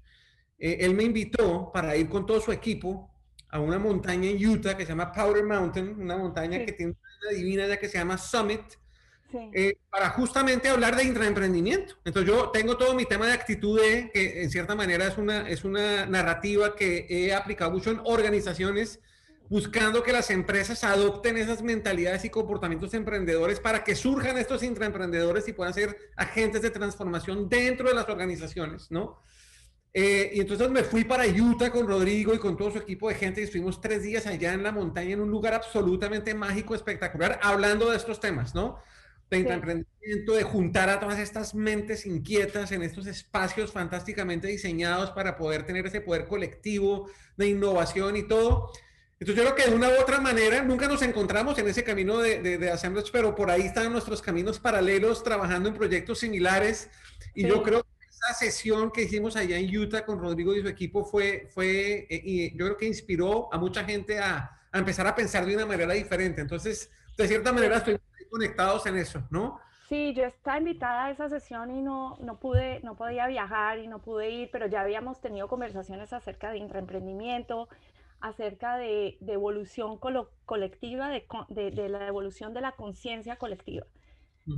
eh, 0.58 0.80
él 0.82 0.94
me 0.94 1.04
invitó 1.04 1.72
para 1.72 1.96
ir 1.96 2.10
con 2.10 2.26
todo 2.26 2.42
su 2.42 2.52
equipo 2.52 3.15
a 3.56 3.60
una 3.60 3.80
montaña 3.80 4.30
en 4.30 4.46
Utah 4.46 4.76
que 4.76 4.84
se 4.84 4.90
llama 4.90 5.14
Powder 5.14 5.46
Mountain, 5.46 5.96
una 5.98 6.18
montaña 6.18 6.66
que 6.66 6.74
tiene 6.74 6.94
una 7.22 7.32
divina 7.32 7.66
ya 7.66 7.78
que 7.78 7.88
se 7.88 7.98
llama 7.98 8.18
Summit, 8.18 8.64
eh, 9.54 9.78
para 9.90 10.10
justamente 10.10 10.68
hablar 10.68 10.98
de 10.98 11.06
intraemprendimiento. 11.06 11.96
Entonces 12.04 12.30
yo 12.34 12.50
tengo 12.50 12.76
todo 12.76 12.94
mi 12.94 13.06
tema 13.06 13.28
de 13.28 13.34
actitud 13.34 13.80
de, 13.80 14.12
que 14.14 14.44
en 14.44 14.50
cierta 14.50 14.76
manera 14.76 15.08
es 15.08 15.18
una, 15.18 15.48
es 15.48 15.64
una 15.64 16.06
narrativa 16.06 16.76
que 16.76 17.08
he 17.10 17.34
aplicado 17.34 17.72
mucho 17.72 17.92
en 17.92 18.02
organizaciones, 18.04 19.00
buscando 19.48 20.04
que 20.04 20.12
las 20.12 20.32
empresas 20.32 20.84
adopten 20.84 21.38
esas 21.38 21.62
mentalidades 21.62 22.26
y 22.26 22.30
comportamientos 22.30 22.94
emprendedores 22.94 23.62
para 23.62 23.86
que 23.86 23.96
surjan 23.96 24.38
estos 24.38 24.64
intraemprendedores 24.64 25.48
y 25.48 25.54
puedan 25.54 25.74
ser 25.74 26.12
agentes 26.18 26.62
de 26.62 26.72
transformación 26.72 27.48
dentro 27.48 27.88
de 27.88 27.96
las 27.96 28.10
organizaciones, 28.10 28.92
¿no? 28.92 29.22
Eh, 29.98 30.32
y 30.34 30.42
entonces 30.42 30.70
me 30.70 30.84
fui 30.84 31.06
para 31.06 31.26
Utah 31.26 31.72
con 31.72 31.88
Rodrigo 31.88 32.34
y 32.34 32.38
con 32.38 32.58
todo 32.58 32.70
su 32.70 32.80
equipo 32.80 33.08
de 33.08 33.16
gente 33.16 33.40
y 33.40 33.46
estuvimos 33.46 33.80
tres 33.80 34.04
días 34.04 34.28
allá 34.28 34.52
en 34.52 34.62
la 34.62 34.74
montaña 34.74 35.14
en 35.14 35.22
un 35.22 35.32
lugar 35.32 35.54
absolutamente 35.54 36.34
mágico, 36.34 36.76
espectacular, 36.76 37.40
hablando 37.42 37.90
de 37.90 37.96
estos 37.96 38.20
temas, 38.20 38.54
¿no? 38.54 38.78
de 39.30 39.38
emprendimiento, 39.40 40.34
de 40.34 40.44
juntar 40.44 40.90
a 40.90 41.00
todas 41.00 41.20
estas 41.20 41.56
mentes 41.56 42.06
inquietas 42.06 42.74
en 42.74 42.84
estos 42.84 43.08
espacios 43.08 43.72
fantásticamente 43.72 44.48
diseñados 44.48 45.12
para 45.12 45.38
poder 45.38 45.66
tener 45.66 45.86
ese 45.86 46.02
poder 46.02 46.28
colectivo 46.28 47.10
de 47.38 47.48
innovación 47.48 48.18
y 48.18 48.24
todo. 48.24 48.72
Entonces 49.18 49.44
yo 49.44 49.44
creo 49.44 49.56
que 49.56 49.72
de 49.72 49.76
una 49.76 49.90
u 49.90 50.02
otra 50.02 50.20
manera 50.20 50.62
nunca 50.62 50.90
nos 50.90 51.02
encontramos 51.04 51.58
en 51.58 51.70
ese 51.70 51.86
camino 51.86 52.20
de, 52.20 52.42
de, 52.42 52.58
de 52.58 52.70
Assemblage, 52.70 53.12
pero 53.14 53.34
por 53.34 53.50
ahí 53.50 53.62
están 53.62 53.92
nuestros 53.94 54.22
caminos 54.22 54.60
paralelos 54.60 55.24
trabajando 55.24 55.70
en 55.70 55.76
proyectos 55.76 56.20
similares. 56.20 56.90
Y 57.34 57.48
yo 57.48 57.64
creo 57.64 57.84
que 57.84 57.95
esa 58.26 58.34
sesión 58.34 58.92
que 58.92 59.04
hicimos 59.04 59.36
allá 59.36 59.58
en 59.58 59.76
Utah 59.76 60.06
con 60.06 60.20
Rodrigo 60.20 60.56
y 60.56 60.62
su 60.62 60.68
equipo 60.68 61.04
fue, 61.04 61.48
fue 61.54 62.08
eh, 62.10 62.22
y 62.24 62.52
yo 62.58 62.66
creo 62.66 62.78
que 62.78 62.88
inspiró 62.88 63.54
a 63.54 63.58
mucha 63.58 63.84
gente 63.84 64.20
a, 64.20 64.60
a 64.72 64.78
empezar 64.78 65.08
a 65.08 65.16
pensar 65.16 65.46
de 65.46 65.56
una 65.56 65.66
manera 65.66 65.94
diferente. 65.94 66.42
Entonces, 66.42 66.92
de 67.18 67.28
cierta 67.28 67.52
manera 67.52 67.78
estoy 67.78 67.98
conectados 68.30 68.86
en 68.86 68.98
eso, 68.98 69.24
¿no? 69.30 69.60
Sí, 69.88 70.14
yo 70.16 70.24
estaba 70.24 70.58
invitada 70.58 71.06
a 71.06 71.12
esa 71.12 71.30
sesión 71.30 71.70
y 71.70 71.82
no, 71.82 72.18
no 72.20 72.40
pude, 72.40 72.82
no 72.82 72.96
podía 72.96 73.28
viajar 73.28 73.78
y 73.78 73.88
no 73.88 74.00
pude 74.00 74.32
ir, 74.32 74.50
pero 74.52 74.66
ya 74.66 74.82
habíamos 74.82 75.22
tenido 75.22 75.48
conversaciones 75.48 76.12
acerca 76.12 76.50
de 76.50 76.58
intraemprendimiento, 76.58 77.70
acerca 78.20 78.78
de, 78.78 79.18
de 79.20 79.34
evolución 79.34 80.00
colectiva, 80.46 81.10
de, 81.10 81.26
de, 81.72 81.90
la 81.90 82.08
evolución 82.08 82.54
de 82.56 82.62
la 82.62 82.72
conciencia 82.72 83.36
colectiva. 83.36 83.86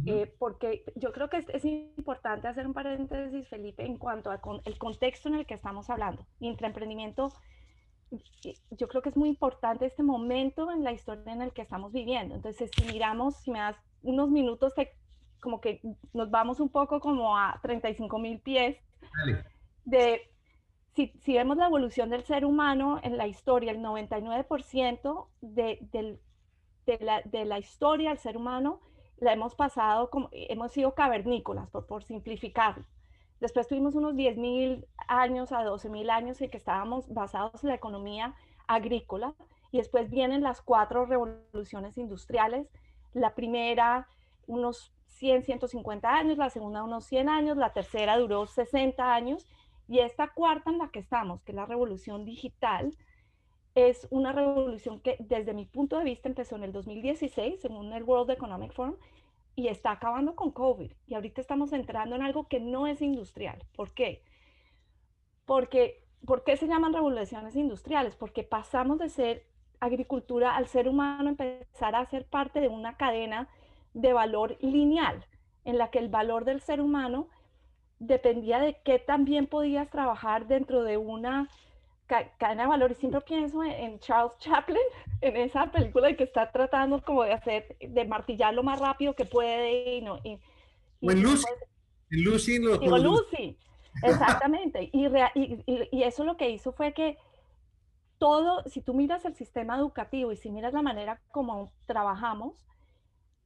Eh, 0.06 0.34
porque 0.38 0.84
yo 0.96 1.13
creo 1.13 1.29
que 1.29 1.38
es, 1.38 1.50
es, 1.50 1.63
importante 1.63 2.50
hacer 2.50 2.67
un 2.67 2.74
paréntesis, 2.74 3.48
Felipe, 3.48 3.86
en 3.86 3.98
cuanto 3.98 4.32
al 4.32 4.41
el 4.65 4.77
contexto 4.77 5.29
en 5.29 5.36
el 5.36 5.46
que 5.46 5.53
estamos 5.53 5.89
hablando. 5.89 6.25
Intraemprendimiento 6.41 7.32
yo 8.72 8.88
creo 8.88 9.01
que 9.01 9.10
es 9.10 9.17
muy 9.17 9.29
importante 9.29 9.86
este 9.86 10.03
momento 10.03 10.72
en 10.72 10.84
la 10.84 10.94
historia 10.94 11.34
en 11.34 11.41
el 11.41 11.51
que 11.51 11.62
estamos 11.62 11.91
viviendo. 11.91 12.36
Entonces, 12.36 12.72
si 12.75 12.86
miramos, 12.86 13.36
si 13.38 13.51
me 13.51 13.60
das 13.60 13.75
unos 14.01 14.29
minutos, 14.29 14.74
como 15.41 15.60
que 15.60 15.82
nos 16.13 16.29
vamos 16.32 16.60
un 16.60 16.70
poco 16.70 17.00
como 17.00 17.38
a 17.38 17.60
35 17.62 18.20
mil 18.20 18.39
pies 18.39 18.77
de... 19.86 20.22
Si, 20.96 21.13
si, 21.22 21.34
vemos 21.34 21.58
la 21.58 21.67
evolución 21.67 22.10
del 22.10 22.24
ser 22.24 22.44
humano 22.44 23.00
en 23.03 23.17
la 23.17 23.27
historia, 23.27 23.72
el 23.72 23.79
99% 23.79 25.27
de, 25.41 25.77
de, 25.91 26.20
de, 26.88 26.98
la, 27.06 27.22
de 27.22 27.46
la 27.46 27.60
historia 27.60 28.10
del 28.10 28.17
ser 28.17 28.36
humano 28.36 28.82
la 29.19 29.34
hemos 29.34 29.56
pasado 29.56 30.10
como, 30.10 30.30
hemos 30.32 30.71
sido 30.71 30.93
cavernícolas, 30.93 31.69
por, 31.69 31.86
por 31.86 32.03
simplificarlo. 32.03 32.86
Después 33.39 33.67
tuvimos 33.67 33.95
unos 33.95 34.15
10.000 34.15 34.86
años 35.08 35.51
a 35.51 35.63
12.000 35.63 36.10
años 36.10 36.41
en 36.41 36.49
que 36.49 36.58
estábamos 36.58 37.13
basados 37.13 37.63
en 37.63 37.69
la 37.69 37.75
economía 37.75 38.36
agrícola 38.67 39.36
y 39.71 39.77
después 39.77 40.10
vienen 40.10 40.41
las 40.41 40.62
cuatro 40.62 41.06
revoluciones 41.06 41.97
industriales. 41.97 42.67
La 43.13 43.36
primera, 43.36 44.08
unos 44.47 44.91
100, 45.08 45.43
150 45.43 46.10
años, 46.10 46.38
la 46.38 46.49
segunda, 46.49 46.84
unos 46.84 47.06
100 47.06 47.30
años, 47.30 47.58
la 47.58 47.73
tercera 47.73 48.17
duró 48.17 48.47
60 48.47 49.13
años 49.13 49.45
y 49.88 49.99
esta 49.99 50.30
cuarta 50.30 50.69
en 50.69 50.80
la 50.80 50.89
que 50.89 50.99
estamos, 50.99 51.41
que 51.43 51.51
es 51.51 51.56
la 51.56 51.65
revolución 51.65 52.25
digital, 52.25 52.91
es 53.77 54.07
una 54.09 54.31
revolución 54.31 54.99
que 54.99 55.17
desde 55.19 55.53
mi 55.53 55.65
punto 55.65 55.99
de 55.99 56.03
vista 56.03 56.27
empezó 56.27 56.55
en 56.55 56.63
el 56.63 56.71
2016, 56.71 57.61
según 57.61 57.93
el 57.93 58.01
World 58.01 58.31
Economic 58.31 58.73
Forum, 58.73 58.95
y 59.55 59.67
está 59.67 59.91
acabando 59.91 60.35
con 60.35 60.49
COVID. 60.49 60.91
Y 61.05 61.13
ahorita 61.13 61.41
estamos 61.41 61.71
entrando 61.73 62.15
en 62.15 62.23
algo 62.23 62.47
que 62.47 62.59
no 62.59 62.87
es 62.87 63.03
industrial. 63.03 63.63
¿Por 63.75 63.93
qué? 63.93 64.23
Porque, 65.45 66.03
¿por 66.25 66.43
qué 66.43 66.57
se 66.57 66.65
llaman 66.65 66.91
revoluciones 66.91 67.55
industriales? 67.55 68.15
Porque 68.15 68.41
pasamos 68.41 68.97
de 68.97 69.09
ser 69.09 69.45
agricultura 69.79 70.55
al 70.55 70.65
ser 70.65 70.89
humano 70.89 71.29
empezar 71.29 71.93
a 71.93 72.05
ser 72.07 72.25
parte 72.25 72.59
de 72.59 72.69
una 72.69 72.97
cadena 72.97 73.47
de 73.93 74.11
valor 74.11 74.57
lineal, 74.59 75.23
en 75.65 75.77
la 75.77 75.91
que 75.91 75.99
el 75.99 76.09
valor 76.09 76.45
del 76.45 76.61
ser 76.61 76.81
humano 76.81 77.27
dependía 77.99 78.59
de 78.59 78.81
qué 78.83 78.97
también 78.97 79.45
podías 79.45 79.87
trabajar 79.91 80.47
dentro 80.47 80.81
de 80.83 80.97
una 80.97 81.47
cadena 82.08 82.63
de 82.63 82.70
valor. 82.70 82.91
Y 82.91 82.96
siempre 82.96 83.22
pienso 83.22 83.63
en, 83.63 84.00
Charles 84.00 84.34
Chaplin, 84.39 84.82
en 85.22 85.38
esa 85.38 85.72
película 85.72 86.15
que 86.15 86.24
está 86.24 86.52
tratando 86.52 87.02
como 87.02 87.24
de 87.24 87.34
hacer, 87.34 87.78
de 87.80 88.06
martillar 88.06 88.54
lo 88.54 88.63
más 88.63 88.80
rápido 88.80 89.13
que 89.13 89.26
puede. 89.26 89.98
Y 89.98 90.02
no, 90.02 90.20
y, 90.24 90.39
o 91.02 91.12
en 91.12 91.22
Lucy. 91.22 91.46
En 92.12 92.24
Lucy. 92.24 92.60
Lucy. 92.60 93.58
Exactamente. 94.04 94.89
Y, 94.93 95.08
y, 95.36 95.88
y, 95.91 96.04
eso 96.04 96.24
lo 96.24 96.38
que 96.38 96.50
hizo 96.50 96.72
fue 96.72 96.93
que 96.93 97.17
todo, 98.17 98.63
si 98.67 98.82
tú 98.82 98.93
miras 98.93 99.26
el 99.26 99.36
sistema 99.36 99.78
educativo 99.78 100.32
y 100.32 100.38
si 100.38 100.50
miras 100.50 100.74
la 100.74 100.82
manera 100.82 101.22
como 101.32 101.72
trabajamos, 101.86 102.56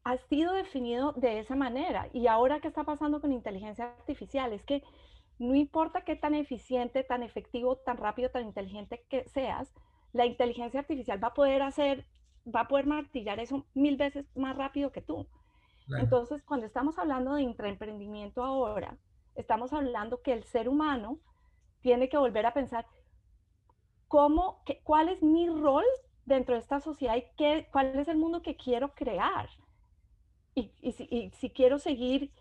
ha 0.03 0.17
sido 0.17 0.53
definido 0.53 1.13
de 1.13 1.39
esa 1.39 1.55
manera. 1.55 2.09
Y 2.13 2.27
ahora, 2.27 2.59
¿qué 2.59 2.67
está 2.67 2.83
pasando 2.83 3.21
con 3.21 3.31
inteligencia 3.31 3.85
artificial? 3.85 4.53
Es 4.53 4.63
que 4.63 4.83
no 5.41 5.55
importa 5.55 6.01
qué 6.01 6.15
tan 6.15 6.35
eficiente, 6.35 7.03
tan 7.03 7.23
efectivo, 7.23 7.75
tan 7.75 7.97
rápido, 7.97 8.29
tan 8.29 8.43
inteligente 8.43 9.03
que 9.09 9.27
seas, 9.29 9.73
la 10.13 10.27
inteligencia 10.27 10.81
artificial 10.81 11.21
va 11.21 11.29
a 11.29 11.33
poder 11.33 11.63
hacer, 11.63 12.05
va 12.45 12.61
a 12.61 12.67
poder 12.67 12.85
martillar 12.85 13.39
eso 13.39 13.65
mil 13.73 13.97
veces 13.97 14.27
más 14.35 14.55
rápido 14.55 14.91
que 14.91 15.01
tú. 15.01 15.27
Entonces, 15.97 16.43
cuando 16.43 16.67
estamos 16.67 16.99
hablando 16.99 17.33
de 17.33 17.41
intraemprendimiento 17.41 18.43
ahora, 18.43 18.99
estamos 19.33 19.73
hablando 19.73 20.21
que 20.21 20.31
el 20.31 20.43
ser 20.43 20.69
humano 20.69 21.19
tiene 21.81 22.07
que 22.07 22.17
volver 22.17 22.45
a 22.45 22.53
pensar 22.53 22.85
cómo, 24.07 24.61
qué, 24.63 24.79
cuál 24.83 25.09
es 25.09 25.23
mi 25.23 25.49
rol 25.49 25.85
dentro 26.23 26.53
de 26.53 26.61
esta 26.61 26.79
sociedad 26.79 27.15
y 27.15 27.25
qué, 27.35 27.67
cuál 27.71 27.97
es 27.97 28.07
el 28.07 28.17
mundo 28.17 28.43
que 28.43 28.55
quiero 28.55 28.93
crear. 28.93 29.49
Y, 30.53 30.71
y, 30.81 30.91
si, 30.91 31.07
y 31.09 31.31
si 31.31 31.49
quiero 31.49 31.79
seguir 31.79 32.31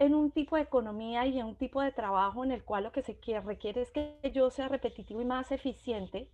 en 0.00 0.14
un 0.14 0.30
tipo 0.30 0.56
de 0.56 0.62
economía 0.62 1.26
y 1.26 1.38
en 1.38 1.46
un 1.46 1.54
tipo 1.54 1.82
de 1.82 1.92
trabajo 1.92 2.42
en 2.42 2.52
el 2.52 2.64
cual 2.64 2.84
lo 2.84 2.92
que 2.92 3.02
se 3.02 3.18
requiere 3.44 3.82
es 3.82 3.90
que 3.90 4.18
yo 4.34 4.50
sea 4.50 4.66
repetitivo 4.66 5.20
y 5.20 5.26
más 5.26 5.52
eficiente 5.52 6.30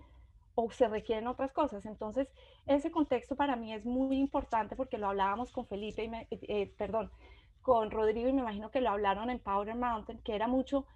o 0.55 0.71
se 0.71 0.87
requieren 0.87 1.27
otras 1.27 1.53
cosas. 1.53 1.85
Entonces, 1.85 2.29
ese 2.67 2.93
contexto 2.93 3.35
para 3.35 3.57
mí 3.57 3.75
es 3.75 3.85
muy 3.85 4.17
importante 4.19 4.77
porque 4.77 4.99
lo 4.99 5.09
hablábamos 5.09 5.51
con 5.51 5.67
Felipe 5.67 6.05
y 6.05 6.09
me, 6.09 6.29
eh, 6.31 6.73
perdón, 6.79 7.11
con 7.61 7.91
Rodrigo 7.91 8.29
y 8.29 8.33
me 8.33 8.43
imagino 8.43 8.71
que 8.71 8.81
lo 8.81 8.91
hablaron 8.91 9.31
en 9.31 9.41
Powder 9.41 9.75
Mountain, 9.75 10.21
que 10.23 10.37
era 10.37 10.47
mucho 10.47 10.87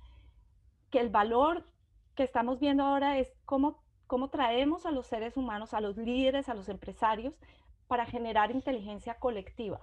que 0.91 1.01
el 1.01 1.09
valor 1.09 1.67
que 2.15 2.23
estamos 2.23 2.61
viendo 2.61 2.85
ahora 2.85 3.19
es 3.19 3.33
cómo, 3.47 3.83
cómo 4.07 4.31
traemos 4.31 4.87
a 4.87 4.93
los 4.93 5.09
seres 5.09 5.37
humanos, 5.37 5.75
a 5.75 5.81
los 5.81 5.97
líderes, 5.97 6.49
a 6.49 6.55
los 6.55 6.69
empresarios, 6.69 7.35
para 7.89 8.07
generar 8.07 8.53
inteligencia 8.53 9.15
colectiva. 9.15 9.81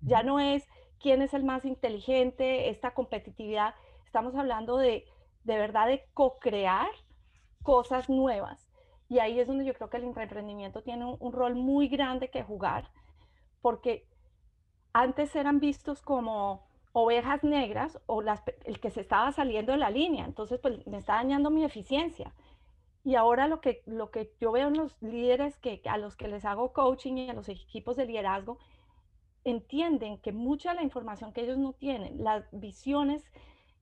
Ya 0.00 0.22
no 0.22 0.38
es 0.38 0.68
quién 1.00 1.22
es 1.22 1.34
el 1.34 1.44
más 1.44 1.64
inteligente, 1.64 2.70
esta 2.70 2.92
competitividad. 2.94 3.74
Estamos 4.04 4.34
hablando 4.34 4.76
de, 4.76 5.04
de 5.44 5.58
verdad 5.58 5.86
de 5.86 6.04
co-crear 6.14 6.90
cosas 7.62 8.08
nuevas. 8.08 8.68
Y 9.08 9.20
ahí 9.20 9.40
es 9.40 9.46
donde 9.46 9.64
yo 9.64 9.74
creo 9.74 9.88
que 9.88 9.96
el 9.96 10.04
emprendimiento 10.04 10.82
tiene 10.82 11.04
un, 11.18 11.32
rol 11.32 11.54
muy 11.54 11.88
grande 11.88 12.30
que 12.30 12.42
jugar, 12.42 12.90
porque 13.62 14.06
antes 14.92 15.34
eran 15.34 15.60
vistos 15.60 16.02
como 16.02 16.66
ovejas 16.92 17.42
negras 17.42 17.98
o 18.06 18.20
las, 18.20 18.42
el 18.64 18.80
que 18.80 18.90
se 18.90 19.00
estaba 19.00 19.32
saliendo 19.32 19.72
de 19.72 19.78
la 19.78 19.90
línea, 19.90 20.26
entonces 20.26 20.60
pues 20.60 20.86
me 20.86 20.98
está 20.98 21.14
dañando 21.14 21.50
mi 21.50 21.64
eficiencia. 21.64 22.34
Y 23.04 23.14
ahora 23.14 23.48
lo 23.48 23.62
que, 23.62 23.82
lo 23.86 24.10
que 24.10 24.34
yo 24.40 24.52
veo 24.52 24.68
en 24.68 24.76
los 24.76 25.00
líderes 25.00 25.56
que, 25.58 25.80
a 25.88 25.96
los 25.96 26.16
que 26.16 26.28
les 26.28 26.44
hago 26.44 26.72
coaching 26.74 27.14
y 27.14 27.30
a 27.30 27.32
los 27.32 27.48
equipos 27.48 27.96
de 27.96 28.04
liderazgo 28.04 28.58
entienden 29.50 30.18
que 30.18 30.32
mucha 30.32 30.70
de 30.70 30.76
la 30.76 30.82
información 30.82 31.32
que 31.32 31.42
ellos 31.42 31.58
no 31.58 31.72
tienen, 31.72 32.22
las 32.22 32.44
visiones, 32.52 33.24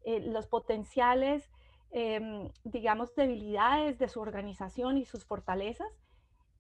eh, 0.05 0.21
los 0.21 0.47
potenciales, 0.47 1.51
em, 1.91 2.51
digamos, 2.65 3.15
debilidades 3.15 3.99
de 3.99 4.09
su 4.09 4.21
organización 4.21 4.99
y 4.99 5.05
sus 5.05 5.25
fortalezas, 5.25 5.89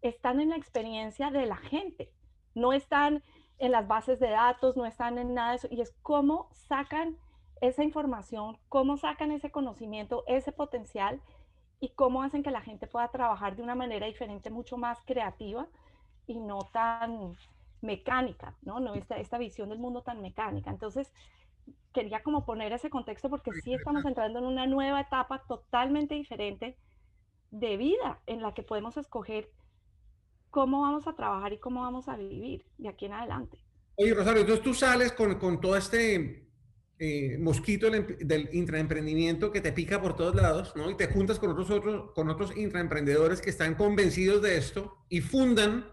están 0.03 0.40
en 0.40 0.51
la 0.51 0.57
experiencia 0.57 1.31
de 1.31 1.47
la 1.47 1.57
gente, 1.57 2.12
no 2.55 2.73
están 2.73 3.23
en 3.59 3.73
las 3.73 3.87
bases 3.87 4.19
de 4.21 4.31
datos, 4.31 4.77
no 4.77 4.87
están 4.87 5.19
en 5.19 5.35
nada 5.35 5.51
de 5.51 5.57
eso, 5.57 5.69
y 5.71 5.81
es 5.81 5.92
cómo 6.03 6.49
sacan 6.53 7.16
esa 7.61 7.83
información, 7.83 8.59
cómo 8.69 8.97
sacan 8.97 9.31
ese 9.31 9.51
conocimiento, 9.51 10.25
ese 10.27 10.53
potencial 10.53 11.23
y 11.81 11.90
cómo 11.90 12.23
hacen 12.23 12.42
que 12.42 12.51
la 12.51 12.61
gente 12.61 12.87
pueda 12.87 13.09
trabajar 13.09 13.57
de 13.57 13.62
una 13.62 13.75
manera 13.75 14.07
diferente, 14.07 14.51
mucho 14.51 14.77
más 14.77 14.99
creativa 15.07 15.66
y 16.27 16.38
no 16.38 16.59
tan 16.73 17.37
mecánica, 17.87 18.57
¿no? 18.62 18.81
No 18.81 18.94
esta, 18.94 19.16
esta 19.16 19.38
visión 19.38 19.70
del 19.70 19.79
mundo 19.79 20.03
tan 20.03 20.20
mecánica. 20.20 20.70
Entonces, 20.70 21.12
quería 21.92 22.22
como 22.22 22.44
poner 22.44 22.72
ese 22.72 22.90
contexto 22.90 23.31
porque 23.31 23.53
sí 23.62 23.72
estamos 23.72 24.05
entrando 24.05 24.38
en 24.38 24.44
una 24.44 24.66
nueva 24.66 25.01
etapa 25.01 25.42
totalmente 25.49 26.14
diferente 26.14 26.77
de 27.51 27.77
vida 27.77 28.20
en 28.27 28.42
la 28.42 28.53
que 28.53 28.62
podemos 28.62 28.96
escoger 28.96 29.51
cómo 30.51 30.83
vamos 30.83 31.07
a 31.07 31.14
trabajar 31.14 31.53
y 31.53 31.59
cómo 31.59 31.83
vamos 31.83 32.09
a 32.09 32.16
vivir 32.16 32.66
de 32.79 32.88
aquí 32.88 33.07
en 33.07 33.14
adelante. 33.14 33.59
Oye, 33.96 34.12
Rosario, 34.12 34.42
entonces 34.42 34.62
tú 34.62 34.75
sales 34.75 35.12
con, 35.12 35.38
con 35.38 35.61
todo 35.61 35.77
este 35.77 36.46
eh, 36.99 37.37
mosquito 37.38 37.90
del, 37.90 38.49
intraemprendimiento 38.53 39.53
que 39.53 39.61
te 39.61 39.72
pica 39.72 40.01
por 40.01 40.16
todos 40.16 40.35
lados, 40.35 40.72
¿no? 40.77 40.90
Y 40.90 40.96
te 40.96 41.09
juntas 41.09 41.38
con 41.38 41.51
otros, 41.51 41.70
otros, 41.70 42.12
con 42.14 42.31
otros 42.31 42.57
intraemprendedores 42.57 43.42
que 43.42 43.51
están 43.51 43.75
convencidos 43.75 44.40
de 44.40 44.57
esto 44.57 45.05
y 45.11 45.20
fundan 45.20 45.90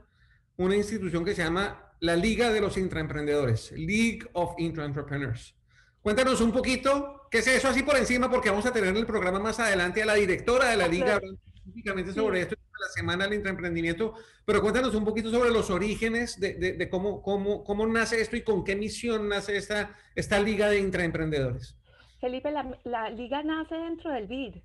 una 0.56 0.77
institución 0.77 1.25
que 1.25 1.36
se 1.36 1.43
llama 1.43 1.83
la 2.04 2.18
Liga 2.18 2.52
de 2.52 2.60
los 2.60 2.76
Intraemprendedores, 2.76 3.72
League 3.72 4.28
of 4.34 4.56
Intraentrepreneurs. 4.58 5.56
Cuéntanos 6.02 6.42
un 6.42 6.52
poquito 6.52 7.22
qué 7.32 7.38
es 7.38 7.48
eso 7.48 7.70
así 7.70 7.82
por 7.82 7.96
encima, 7.96 8.30
porque 8.30 8.50
vamos 8.50 8.66
a 8.66 8.74
tener 8.74 8.89
en 8.89 8.98
el 8.98 9.06
programa 9.06 9.39
más 9.39 9.58
adelante 9.62 10.04
a 10.04 10.06
la 10.06 10.16
directora 10.16 10.68
de 10.68 10.76
la 10.76 10.89
Liga 10.89 11.22
específicamente 11.54 12.12
sobre 12.12 12.42
esto, 12.42 12.56
la 12.58 12.89
Semana 12.89 13.24
del 13.24 13.36
Intraemprendimiento, 13.36 14.16
pero 14.44 14.62
cuéntanos 14.62 14.94
un 14.96 15.06
poquito 15.06 15.32
sobre 15.32 15.50
los 15.50 15.70
orígenes 15.70 16.38
de, 16.42 16.56
de, 16.56 16.89
cómo, 16.89 17.22
cómo, 17.22 17.63
cómo, 17.63 17.88
nace 17.88 18.20
esto 18.20 18.36
y 18.36 18.42
con 18.42 18.66
qué 18.66 18.76
misión 18.76 19.30
nace 19.30 19.56
esta, 19.56 19.96
esta 20.13 20.42
Liga 20.42 20.68
de 20.68 20.80
Intraemprendedores. 20.80 21.78
Felipe, 22.20 22.52
la, 22.52 22.78
la 22.84 23.12
Liga 23.12 23.44
nace 23.44 23.76
dentro 23.76 24.12
del 24.12 24.28
BID. 24.28 24.56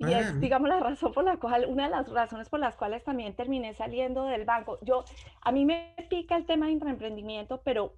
Y 0.00 0.14
es, 0.14 0.28
ah. 0.28 0.32
digamos, 0.38 0.70
la 0.70 0.80
razón 0.80 1.12
por 1.12 1.24
la 1.24 1.36
cual, 1.36 1.66
una 1.68 1.84
de 1.84 1.90
las 1.90 2.08
razones 2.08 2.48
por 2.48 2.58
las 2.58 2.74
cuales 2.74 3.04
también 3.04 3.34
terminé 3.34 3.74
saliendo 3.74 4.24
del 4.24 4.46
banco. 4.46 4.78
Yo, 4.80 5.04
a 5.42 5.52
mí 5.52 5.66
me 5.66 5.94
pica 6.08 6.36
el 6.36 6.46
tema 6.46 6.66
de 6.66 6.72
intraemprendimiento, 6.72 7.60
pero 7.62 7.92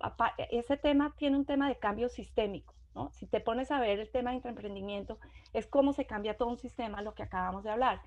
ese 0.50 0.76
tema 0.76 1.14
tiene 1.16 1.36
un 1.36 1.44
tema 1.44 1.68
de 1.68 1.76
cambio 1.76 2.08
sistémico, 2.08 2.74
¿no? 2.96 3.10
Si 3.12 3.26
te 3.26 3.38
pones 3.38 3.70
a 3.70 3.78
ver 3.78 4.00
el 4.00 4.10
tema 4.10 4.30
de 4.30 4.36
intraemprendimiento, 4.36 5.18
es 5.52 5.68
cómo 5.68 5.92
se 5.92 6.04
cambia 6.04 6.36
todo 6.36 6.48
un 6.48 6.58
sistema, 6.58 7.02
lo 7.02 7.14
que 7.14 7.22
acabamos 7.22 7.62
de 7.62 7.70
hablar. 7.70 8.02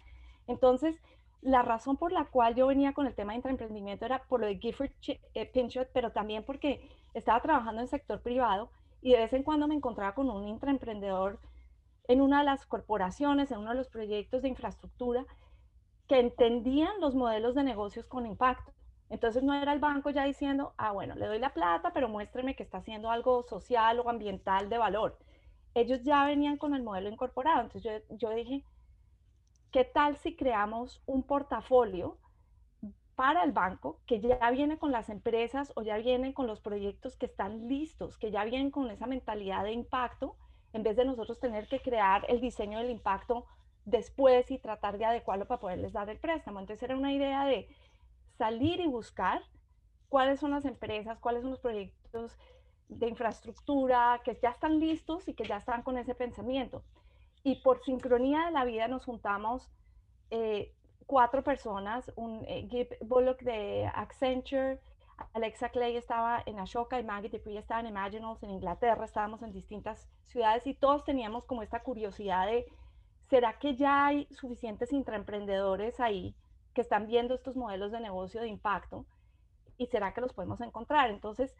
Entonces, 0.47 0.99
la 1.41 1.61
razón 1.61 1.95
por 1.95 2.11
la 2.11 2.25
cual 2.25 2.53
yo 2.53 2.67
venía 2.67 2.91
con 2.91 3.07
el 3.07 3.15
tema 3.15 3.31
de 3.31 3.37
intraemprendimiento 3.37 4.05
era 4.05 4.23
por 4.23 4.41
lo 4.41 4.47
de 4.47 4.57
Gifford 4.57 4.91
eh, 5.07 5.45
Pinchot, 5.45 5.87
pero 5.93 6.11
también 6.11 6.43
porque 6.43 6.89
estaba 7.13 7.39
trabajando 7.39 7.79
en 7.79 7.83
el 7.83 7.89
sector 7.89 8.19
privado 8.19 8.69
y 9.01 9.11
de 9.11 9.19
vez 9.19 9.31
en 9.31 9.43
cuando 9.43 9.69
me 9.69 9.75
encontraba 9.75 10.15
con 10.15 10.29
un 10.29 10.49
intraemprendedor 10.49 11.39
en 12.07 12.21
una 12.21 12.39
de 12.39 12.45
las 12.45 12.65
corporaciones, 12.65 13.51
en 13.51 13.59
uno 13.59 13.71
de 13.71 13.77
los 13.77 13.89
proyectos 13.89 14.41
de 14.41 14.49
infraestructura, 14.49 15.25
que 16.07 16.19
entendían 16.19 16.99
los 16.99 17.15
modelos 17.15 17.55
de 17.55 17.63
negocios 17.63 18.05
con 18.05 18.25
impacto. 18.25 18.71
Entonces 19.09 19.43
no 19.43 19.53
era 19.53 19.73
el 19.73 19.79
banco 19.79 20.09
ya 20.09 20.25
diciendo, 20.25 20.73
ah, 20.77 20.91
bueno, 20.91 21.15
le 21.15 21.27
doy 21.27 21.39
la 21.39 21.53
plata, 21.53 21.93
pero 21.93 22.09
muéstreme 22.09 22.55
que 22.55 22.63
está 22.63 22.79
haciendo 22.79 23.09
algo 23.09 23.43
social 23.43 23.99
o 23.99 24.09
ambiental 24.09 24.69
de 24.69 24.77
valor. 24.77 25.17
Ellos 25.73 26.03
ya 26.03 26.25
venían 26.25 26.57
con 26.57 26.73
el 26.73 26.83
modelo 26.83 27.09
incorporado. 27.09 27.61
Entonces 27.61 28.03
yo, 28.09 28.17
yo 28.17 28.29
dije, 28.31 28.63
¿qué 29.71 29.83
tal 29.83 30.17
si 30.17 30.35
creamos 30.35 31.01
un 31.05 31.23
portafolio 31.23 32.17
para 33.15 33.43
el 33.43 33.51
banco 33.51 34.01
que 34.05 34.19
ya 34.19 34.51
viene 34.51 34.77
con 34.77 34.91
las 34.91 35.09
empresas 35.09 35.71
o 35.75 35.83
ya 35.83 35.97
viene 35.97 36.33
con 36.33 36.47
los 36.47 36.59
proyectos 36.59 37.15
que 37.15 37.27
están 37.27 37.67
listos, 37.67 38.17
que 38.17 38.31
ya 38.31 38.43
vienen 38.43 38.71
con 38.71 38.89
esa 38.91 39.07
mentalidad 39.07 39.63
de 39.63 39.71
impacto 39.71 40.35
en 40.75 40.83
vez 40.83 40.97
de 40.97 41.05
nosotros 41.05 41.39
tener 41.39 41.67
que 41.67 41.79
crear 41.79 42.25
el 42.27 42.41
diseño 42.41 42.79
del 42.79 42.89
impacto 42.89 43.45
después 43.85 44.51
y 44.51 44.57
tratar 44.59 44.97
de 44.97 45.05
adecuarlo 45.05 45.47
para 45.47 45.61
poderles 45.61 45.93
dar 45.93 46.09
el 46.09 46.19
préstamo. 46.19 46.59
Entonces 46.59 46.83
era 46.83 46.97
una 46.97 47.13
idea 47.13 47.45
de 47.45 47.69
salir 48.37 48.81
y 48.81 48.87
buscar 48.87 49.41
cuáles 50.09 50.41
son 50.41 50.51
las 50.51 50.65
empresas, 50.65 51.17
cuáles 51.19 51.43
son 51.43 51.51
los 51.51 51.59
proyectos 51.59 52.37
de 52.89 53.07
infraestructura 53.07 54.19
que 54.25 54.37
ya 54.41 54.49
están 54.49 54.79
listos 54.81 55.29
y 55.29 55.33
que 55.33 55.45
ya 55.45 55.57
están 55.57 55.81
con 55.81 55.97
ese 55.97 56.13
pensamiento. 56.13 56.83
Y 57.43 57.61
por 57.61 57.81
sincronía 57.83 58.47
de 58.47 58.51
la 58.51 58.65
vida 58.65 58.89
nos 58.89 59.05
juntamos 59.05 59.71
eh, 60.29 60.73
cuatro 61.05 61.41
personas, 61.41 62.11
un 62.17 62.43
eh, 62.47 62.89
Bullock 63.01 63.41
de 63.43 63.89
Accenture, 63.93 64.81
Alexa 65.33 65.69
Clay 65.69 65.97
estaba 65.97 66.41
en 66.45 66.59
Ashoka 66.59 66.99
y 66.99 67.03
Maggie 67.03 67.29
Dupree 67.29 67.57
estaba 67.57 67.81
en 67.81 67.87
Imaginals 67.87 68.41
en 68.43 68.51
Inglaterra, 68.51 69.05
estábamos 69.05 69.41
en 69.43 69.51
distintas 69.51 70.09
ciudades 70.27 70.65
y 70.67 70.73
todos 70.73 71.03
teníamos 71.03 71.45
como 71.45 71.61
esta 71.61 71.83
curiosidad 71.83 72.47
de, 72.47 72.65
¿será 73.29 73.57
que 73.59 73.75
ya 73.75 74.07
hay 74.07 74.27
suficientes 74.31 74.91
intraemprendedores 74.91 75.99
ahí 75.99 76.35
que 76.73 76.81
están 76.81 77.07
viendo 77.07 77.33
estos 77.35 77.55
modelos 77.55 77.91
de 77.91 77.99
negocio 77.99 78.41
de 78.41 78.47
impacto? 78.47 79.05
¿Y 79.77 79.87
será 79.87 80.13
que 80.13 80.21
los 80.21 80.33
podemos 80.33 80.61
encontrar? 80.61 81.09
Entonces, 81.09 81.55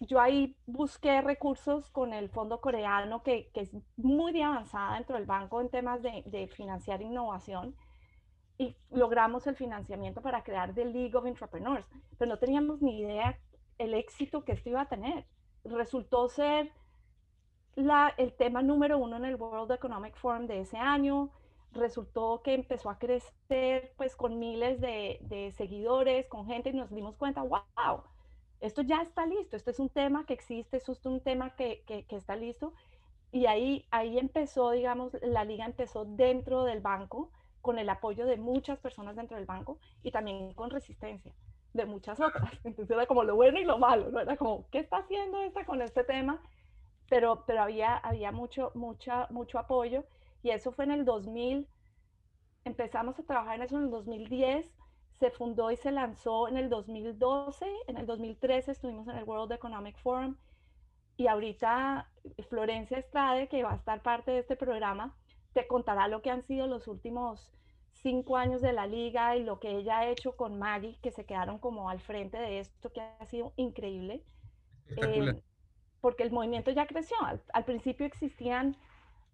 yo 0.00 0.20
ahí 0.20 0.56
busqué 0.66 1.20
recursos 1.20 1.90
con 1.90 2.12
el 2.12 2.28
fondo 2.30 2.60
coreano, 2.60 3.22
que, 3.22 3.50
es 3.54 3.70
muy 3.96 4.40
avanzada 4.40 4.94
dentro 4.94 5.16
del 5.16 5.26
banco 5.26 5.60
en 5.60 5.70
temas 5.70 6.02
de, 6.02 6.22
de 6.26 6.46
financiar 6.48 7.02
innovación 7.02 7.74
y 8.58 8.76
logramos 8.90 9.46
el 9.46 9.54
financiamiento 9.54 10.20
para 10.20 10.42
crear 10.42 10.74
The 10.74 10.84
League 10.84 11.16
of 11.16 11.26
Entrepreneurs, 11.26 11.86
pero 12.18 12.28
no 12.28 12.38
teníamos 12.38 12.82
ni 12.82 13.00
idea 13.00 13.38
el 13.78 13.94
éxito 13.94 14.44
que 14.44 14.52
esto 14.52 14.68
iba 14.68 14.82
a 14.82 14.88
tener. 14.88 15.24
Resultó 15.64 16.28
ser 16.28 16.72
la, 17.76 18.12
el 18.16 18.32
tema 18.32 18.60
número 18.62 18.98
uno 18.98 19.16
en 19.16 19.24
el 19.24 19.36
World 19.36 19.70
Economic 19.70 20.16
Forum 20.16 20.48
de 20.48 20.60
ese 20.60 20.76
año, 20.76 21.30
resultó 21.72 22.42
que 22.42 22.54
empezó 22.54 22.90
a 22.90 22.98
crecer 22.98 23.92
pues 23.96 24.16
con 24.16 24.40
miles 24.40 24.80
de, 24.80 25.18
de 25.22 25.52
seguidores, 25.52 26.26
con 26.26 26.46
gente 26.46 26.70
y 26.70 26.72
nos 26.72 26.90
dimos 26.90 27.16
cuenta, 27.16 27.42
wow, 27.42 28.02
esto 28.60 28.82
ya 28.82 29.02
está 29.02 29.24
listo, 29.26 29.56
esto 29.56 29.70
es 29.70 29.78
un 29.78 29.88
tema 29.88 30.26
que 30.26 30.32
existe, 30.32 30.78
esto 30.78 30.92
es 30.92 31.06
un 31.06 31.20
tema 31.20 31.54
que, 31.54 31.84
que, 31.86 32.04
que 32.06 32.16
está 32.16 32.34
listo. 32.34 32.72
Y 33.30 33.46
ahí, 33.46 33.86
ahí 33.90 34.18
empezó, 34.18 34.70
digamos, 34.72 35.12
la 35.22 35.44
liga 35.44 35.66
empezó 35.66 36.04
dentro 36.04 36.64
del 36.64 36.80
banco 36.80 37.30
con 37.60 37.78
el 37.78 37.88
apoyo 37.88 38.26
de 38.26 38.36
muchas 38.36 38.78
personas 38.78 39.16
dentro 39.16 39.36
del 39.36 39.46
banco 39.46 39.78
y 40.02 40.10
también 40.10 40.54
con 40.54 40.70
resistencia 40.70 41.34
de 41.72 41.86
muchas 41.86 42.20
otras. 42.20 42.52
Entonces 42.64 42.94
era 42.94 43.06
como 43.06 43.24
lo 43.24 43.36
bueno 43.36 43.58
y 43.58 43.64
lo 43.64 43.78
malo, 43.78 44.10
¿no? 44.10 44.20
Era 44.20 44.36
como, 44.36 44.68
¿qué 44.70 44.78
está 44.78 44.98
haciendo 44.98 45.40
esta 45.42 45.64
con 45.64 45.82
este 45.82 46.04
tema? 46.04 46.40
Pero, 47.08 47.44
pero 47.46 47.62
había, 47.62 47.96
había 47.96 48.32
mucho, 48.32 48.70
mucha, 48.74 49.26
mucho 49.30 49.58
apoyo 49.58 50.04
y 50.42 50.50
eso 50.50 50.72
fue 50.72 50.84
en 50.84 50.92
el 50.92 51.04
2000. 51.04 51.68
Empezamos 52.64 53.18
a 53.18 53.22
trabajar 53.22 53.56
en 53.56 53.62
eso 53.62 53.78
en 53.78 53.84
el 53.84 53.90
2010, 53.90 54.70
se 55.18 55.30
fundó 55.30 55.70
y 55.70 55.76
se 55.76 55.90
lanzó 55.90 56.48
en 56.48 56.58
el 56.58 56.68
2012, 56.68 57.66
en 57.86 57.96
el 57.96 58.06
2013 58.06 58.72
estuvimos 58.72 59.08
en 59.08 59.16
el 59.16 59.24
World 59.24 59.52
Economic 59.52 59.98
Forum 59.98 60.36
y 61.16 61.26
ahorita 61.26 62.08
Florencia 62.48 62.98
Estrade, 62.98 63.48
que 63.48 63.64
va 63.64 63.72
a 63.72 63.76
estar 63.76 64.02
parte 64.02 64.30
de 64.30 64.38
este 64.38 64.54
programa, 64.54 65.16
te 65.52 65.66
contará 65.66 66.08
lo 66.08 66.22
que 66.22 66.30
han 66.30 66.42
sido 66.42 66.66
los 66.66 66.88
últimos 66.88 67.52
cinco 68.02 68.36
años 68.36 68.62
de 68.62 68.72
la 68.72 68.86
liga 68.86 69.36
y 69.36 69.44
lo 69.44 69.58
que 69.58 69.70
ella 69.70 69.98
ha 69.98 70.08
hecho 70.08 70.36
con 70.36 70.58
Maggie, 70.58 70.98
que 71.02 71.10
se 71.10 71.24
quedaron 71.24 71.58
como 71.58 71.90
al 71.90 72.00
frente 72.00 72.38
de 72.38 72.60
esto, 72.60 72.92
que 72.92 73.00
ha 73.00 73.26
sido 73.26 73.52
increíble. 73.56 74.22
Eh, 74.96 75.42
porque 76.00 76.22
el 76.22 76.30
movimiento 76.30 76.70
ya 76.70 76.86
creció. 76.86 77.16
Al, 77.52 77.64
principio 77.64 78.06
existían, 78.06 78.76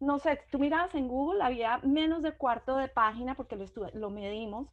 no 0.00 0.18
sé, 0.18 0.40
tú 0.50 0.59
mirabas 0.59 0.94
en 0.94 1.09
Google, 1.09 1.42
había 1.42 1.79
menos 1.79 2.22
de 2.22 2.33
cuarto 2.33 2.77
de 2.77 2.88
página, 2.88 3.35
porque 3.35 3.57
lo, 3.57 3.66
lo 3.92 4.11
medimos, 4.11 4.68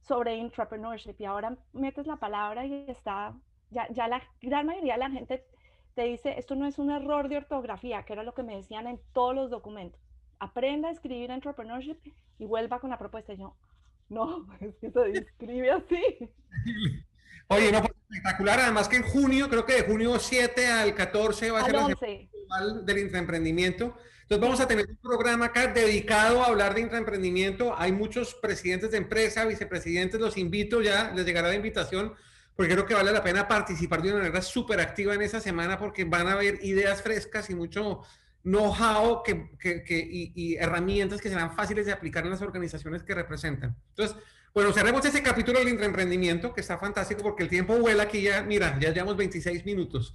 sobre 0.00 0.38
entrepreneurship. 0.38 1.14
Y 1.18 1.24
ahora 1.24 1.56
metes 1.72 2.06
la 2.06 2.16
palabra 2.16 2.66
y 2.66 2.84
está, 2.88 3.34
ya, 3.70 3.86
ya 3.90 4.08
la 4.08 4.22
gran 4.42 4.66
mayoría 4.66 4.94
de 4.94 5.00
la 5.00 5.10
gente 5.10 5.46
te 5.94 6.02
dice, 6.02 6.38
esto 6.38 6.56
no 6.56 6.66
es 6.66 6.78
un 6.78 6.90
error 6.90 7.28
de 7.28 7.36
ortografía, 7.36 8.04
que 8.04 8.12
era 8.12 8.22
lo 8.22 8.34
que 8.34 8.42
me 8.42 8.56
decían 8.56 8.86
en 8.86 9.00
todos 9.12 9.34
los 9.34 9.50
documentos 9.50 10.09
aprenda 10.40 10.88
a 10.88 10.92
escribir 10.92 11.30
entrepreneurship 11.30 11.98
y 12.38 12.44
vuelva 12.44 12.80
con 12.80 12.90
la 12.90 12.98
propuesta. 12.98 13.32
Y 13.32 13.38
yo, 13.38 13.56
no, 14.08 14.46
es 14.60 14.74
que 14.76 14.90
se 14.90 15.10
escribe 15.18 15.70
así. 15.70 16.30
Oye, 17.48 17.72
no, 17.72 17.80
pues, 17.80 17.92
espectacular. 18.10 18.60
Además 18.60 18.88
que 18.88 18.96
en 18.96 19.02
junio, 19.02 19.48
creo 19.48 19.64
que 19.66 19.74
de 19.74 19.82
junio 19.82 20.18
7 20.18 20.66
al 20.66 20.94
14 20.94 21.50
va 21.50 21.60
a 21.60 21.64
ser 21.64 21.76
el 21.76 22.86
del 22.86 22.98
Intraemprendimiento. 22.98 23.96
Entonces 24.22 24.40
vamos 24.40 24.60
a 24.60 24.68
tener 24.68 24.86
un 24.88 24.96
programa 24.96 25.46
acá 25.46 25.66
dedicado 25.66 26.42
a 26.42 26.46
hablar 26.46 26.74
de 26.74 26.82
intraemprendimiento. 26.82 27.74
Hay 27.76 27.90
muchos 27.90 28.36
presidentes 28.36 28.92
de 28.92 28.98
empresa, 28.98 29.44
vicepresidentes, 29.44 30.20
los 30.20 30.36
invito 30.36 30.80
ya, 30.80 31.10
les 31.12 31.26
llegará 31.26 31.48
la 31.48 31.56
invitación 31.56 32.14
porque 32.54 32.74
creo 32.74 32.86
que 32.86 32.94
vale 32.94 33.10
la 33.10 33.24
pena 33.24 33.48
participar 33.48 34.02
de 34.02 34.10
una 34.10 34.18
manera 34.18 34.42
súper 34.42 34.80
activa 34.80 35.14
en 35.14 35.22
esa 35.22 35.40
semana 35.40 35.78
porque 35.78 36.04
van 36.04 36.28
a 36.28 36.32
haber 36.32 36.62
ideas 36.62 37.02
frescas 37.02 37.48
y 37.50 37.54
mucho 37.54 38.02
know-how 38.42 39.22
que, 39.22 39.50
que, 39.58 39.98
y, 39.98 40.32
y, 40.34 40.56
herramientas 40.56 41.20
que 41.20 41.28
serán 41.28 41.54
fáciles 41.54 41.86
de 41.86 41.92
aplicar 41.92 42.24
en 42.24 42.30
las 42.30 42.42
organizaciones 42.42 43.02
que 43.02 43.14
representan. 43.14 43.76
Entonces, 43.90 44.16
bueno, 44.52 44.72
cerremos 44.72 45.04
ese 45.04 45.22
capítulo 45.22 45.60
del 45.60 45.80
emprendimiento 45.80 46.52
que 46.52 46.60
está 46.60 46.76
fantástico 46.76 47.22
porque 47.22 47.44
el 47.44 47.48
tiempo 47.48 47.78
vuela 47.78 48.04
aquí 48.04 48.22
ya, 48.22 48.42
mira, 48.42 48.78
ya 48.80 48.92
llevamos 48.92 49.16
26 49.16 49.64
minutos. 49.64 50.14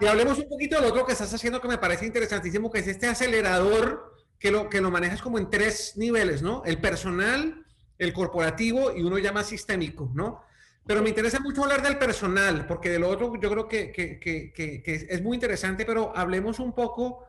Y 0.00 0.06
hablemos 0.06 0.38
un 0.38 0.48
poquito 0.48 0.76
del 0.76 0.90
otro 0.90 1.04
que 1.04 1.12
estás 1.12 1.32
haciendo 1.34 1.60
que 1.60 1.68
me 1.68 1.76
parece 1.76 2.06
interesantísimo, 2.06 2.70
que 2.70 2.78
es 2.78 2.86
este 2.86 3.06
acelerador 3.06 4.14
que 4.38 4.50
lo, 4.50 4.70
que 4.70 4.80
lo 4.80 4.90
manejas 4.90 5.20
como 5.20 5.38
en 5.38 5.50
tres 5.50 5.94
niveles, 5.96 6.40
¿no? 6.40 6.62
El 6.64 6.80
personal, 6.80 7.66
el 7.98 8.12
corporativo 8.14 8.96
y 8.96 9.02
uno 9.02 9.18
ya 9.18 9.32
más 9.32 9.46
sistémico, 9.46 10.10
¿no? 10.14 10.42
Pero 10.86 11.02
me 11.02 11.10
interesa 11.10 11.40
mucho 11.40 11.62
hablar 11.62 11.82
del 11.82 11.98
personal, 11.98 12.66
porque 12.66 12.88
de 12.88 12.98
lo 12.98 13.08
otro 13.08 13.34
yo 13.38 13.50
creo 13.50 13.68
que, 13.68 13.92
que, 13.92 14.18
que, 14.18 14.52
que 14.54 15.06
es 15.08 15.22
muy 15.22 15.36
interesante, 15.36 15.84
pero 15.84 16.16
hablemos 16.16 16.60
un 16.60 16.72
poco 16.72 17.26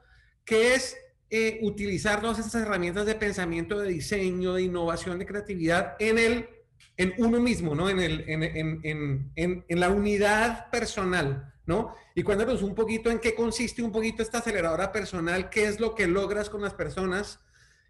qué 0.47 0.73
es 0.75 0.97
eh, 1.29 1.59
utilizar 1.61 2.21
todas 2.21 2.39
estas 2.39 2.63
herramientas 2.63 3.05
de 3.05 3.15
pensamiento, 3.15 3.77
de 3.79 3.89
diseño, 3.89 4.53
de 4.53 4.63
innovación, 4.63 5.19
de 5.19 5.25
creatividad 5.25 5.97
en, 5.99 6.17
el, 6.17 6.49
en 6.95 7.13
uno 7.17 7.41
mismo, 7.41 7.75
¿no? 7.75 7.89
En, 7.89 7.99
el, 7.99 8.23
en, 8.29 8.43
en, 8.43 9.31
en, 9.35 9.65
en 9.67 9.79
la 9.79 9.89
unidad 9.89 10.71
personal, 10.71 11.53
¿no? 11.65 11.93
Y 12.15 12.23
cuéntanos 12.23 12.63
un 12.63 12.73
poquito 12.73 13.11
en 13.11 13.19
qué 13.19 13.35
consiste 13.35 13.83
un 13.83 13.91
poquito 13.91 14.23
esta 14.23 14.37
aceleradora 14.37 14.93
personal, 14.93 15.49
qué 15.49 15.65
es 15.65 15.81
lo 15.81 15.93
que 15.93 16.07
logras 16.07 16.49
con 16.49 16.61
las 16.61 16.73
personas, 16.73 17.41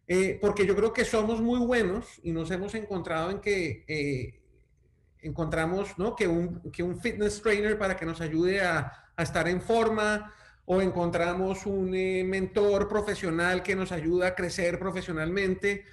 eh, 0.07 0.39
porque 0.41 0.65
yo 0.65 0.75
creo 0.75 0.91
que 0.91 1.05
somos 1.05 1.39
muy 1.39 1.59
buenos 1.59 2.07
y 2.23 2.31
nos 2.31 2.49
hemos 2.49 2.73
encontrado 2.73 3.29
en 3.29 3.39
que 3.39 3.85
eh, 3.87 4.41
encontramos, 5.21 5.95
¿no? 5.99 6.15
Que 6.15 6.27
un, 6.27 6.71
que 6.71 6.81
un 6.81 6.99
fitness 6.99 7.39
trainer 7.39 7.77
para 7.77 7.95
que 7.95 8.05
nos 8.07 8.19
ayude 8.19 8.61
a, 8.61 8.91
a 9.15 9.21
estar 9.21 9.47
en 9.47 9.61
forma, 9.61 10.33
o 10.69 10.82
encontramos 10.82 11.65
un 11.65 11.95
eh, 11.95 12.25
mentor 12.25 12.89
profesional 12.89 13.63
que 13.63 13.73
nos 13.73 13.93
ayuda 13.93 14.27
a 14.27 14.36
crecer 14.36 14.77
profesionalmente. 14.77 15.86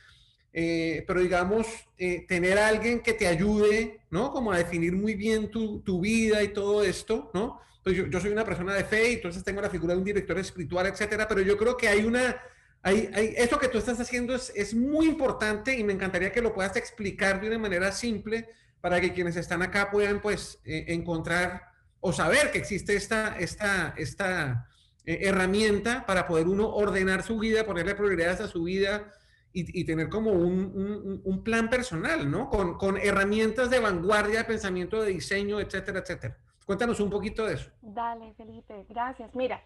Eh, 0.52 1.04
pero 1.06 1.20
digamos, 1.20 1.66
eh, 1.96 2.26
tener 2.26 2.58
a 2.58 2.68
alguien 2.68 3.00
que 3.00 3.12
te 3.12 3.28
ayude, 3.28 4.00
¿no? 4.10 4.32
Como 4.32 4.50
a 4.50 4.58
definir 4.58 4.92
muy 4.92 5.14
bien 5.14 5.48
tu, 5.48 5.80
tu 5.80 6.00
vida 6.00 6.42
y 6.42 6.48
todo 6.48 6.82
esto, 6.82 7.30
¿no? 7.34 7.60
Yo, 7.84 8.06
yo, 8.06 8.20
soy 8.20 8.30
una 8.30 8.44
persona 8.44 8.74
de 8.74 8.84
fe 8.84 9.10
y 9.10 9.14
entonces 9.14 9.44
tengo 9.44 9.60
la 9.60 9.70
figura 9.70 9.94
de 9.94 9.98
un 9.98 10.04
director 10.04 10.38
espiritual, 10.38 10.86
etcétera, 10.86 11.28
pero 11.28 11.40
yo 11.42 11.56
creo 11.56 11.76
que 11.76 11.86
hay 11.86 12.04
una, 12.04 12.40
hay, 12.82 13.10
hay, 13.14 13.34
esto 13.36 13.58
que 13.58 13.68
tú 13.68 13.78
estás 13.78 14.00
haciendo 14.00 14.34
es, 14.34 14.52
es 14.56 14.74
muy 14.74 15.06
importante 15.06 15.76
y 15.76 15.84
me 15.84 15.92
encantaría 15.92 16.32
que 16.32 16.40
lo 16.40 16.52
puedas 16.52 16.76
explicar 16.76 17.40
de 17.40 17.48
una 17.48 17.58
manera 17.58 17.92
simple 17.92 18.48
para 18.80 19.00
que 19.00 19.12
quienes 19.12 19.36
están 19.36 19.62
acá 19.62 19.90
puedan, 19.90 20.20
pues, 20.20 20.58
encontrar 20.64 21.73
o 22.06 22.12
saber 22.12 22.52
que 22.52 22.58
existe 22.58 22.94
esta, 22.94 23.34
esta, 23.38 23.94
esta 23.96 24.68
eh, 25.06 25.20
herramienta 25.22 26.04
para 26.04 26.26
poder 26.26 26.48
uno 26.48 26.68
ordenar 26.68 27.22
su 27.22 27.38
vida, 27.38 27.64
ponerle 27.64 27.94
prioridades 27.94 28.42
a 28.42 28.46
su 28.46 28.64
vida 28.64 29.10
y, 29.54 29.84
tener 29.84 30.10
como 30.10 30.32
un, 30.32 31.22
un, 31.24 31.44
plan 31.44 31.70
personal, 31.70 32.28
¿no? 32.28 32.50
Con, 32.50 32.76
con, 32.76 32.98
herramientas 32.98 33.70
de 33.70 33.78
vanguardia, 33.78 34.40
de 34.40 34.44
pensamiento, 34.44 35.00
de 35.00 35.12
diseño, 35.12 35.60
etcétera, 35.60 36.00
etcétera. 36.00 36.36
Cuéntanos 36.66 36.98
un 37.00 37.08
poquito 37.08 37.46
de 37.46 37.54
eso. 37.54 37.70
Dale, 37.80 38.34
Felipe, 38.34 38.84
gracias. 38.88 39.34
Mira, 39.34 39.62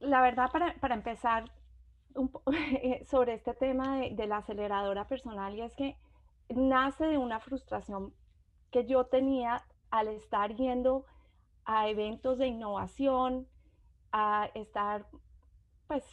la 0.00 0.20
verdad 0.22 0.50
para, 0.50 0.74
para 0.80 0.94
empezar 0.94 1.44
un, 2.14 2.32
sobre 3.08 3.34
este 3.34 3.54
tema 3.54 4.00
de, 4.00 4.16
de 4.16 4.26
la 4.26 4.38
aceleradora 4.38 5.06
personal 5.06 5.54
y 5.54 5.60
es 5.60 5.76
que 5.76 5.96
nace 6.48 7.04
de 7.04 7.18
una 7.18 7.38
frustración 7.38 8.12
que 8.72 8.86
yo 8.86 9.04
tenía 9.04 9.62
al 9.98 10.08
estar 10.08 10.54
yendo 10.54 11.04
a 11.64 11.88
eventos 11.88 12.38
de 12.38 12.46
innovación, 12.46 13.46
a 14.12 14.50
estar, 14.54 15.06
pues, 15.88 16.04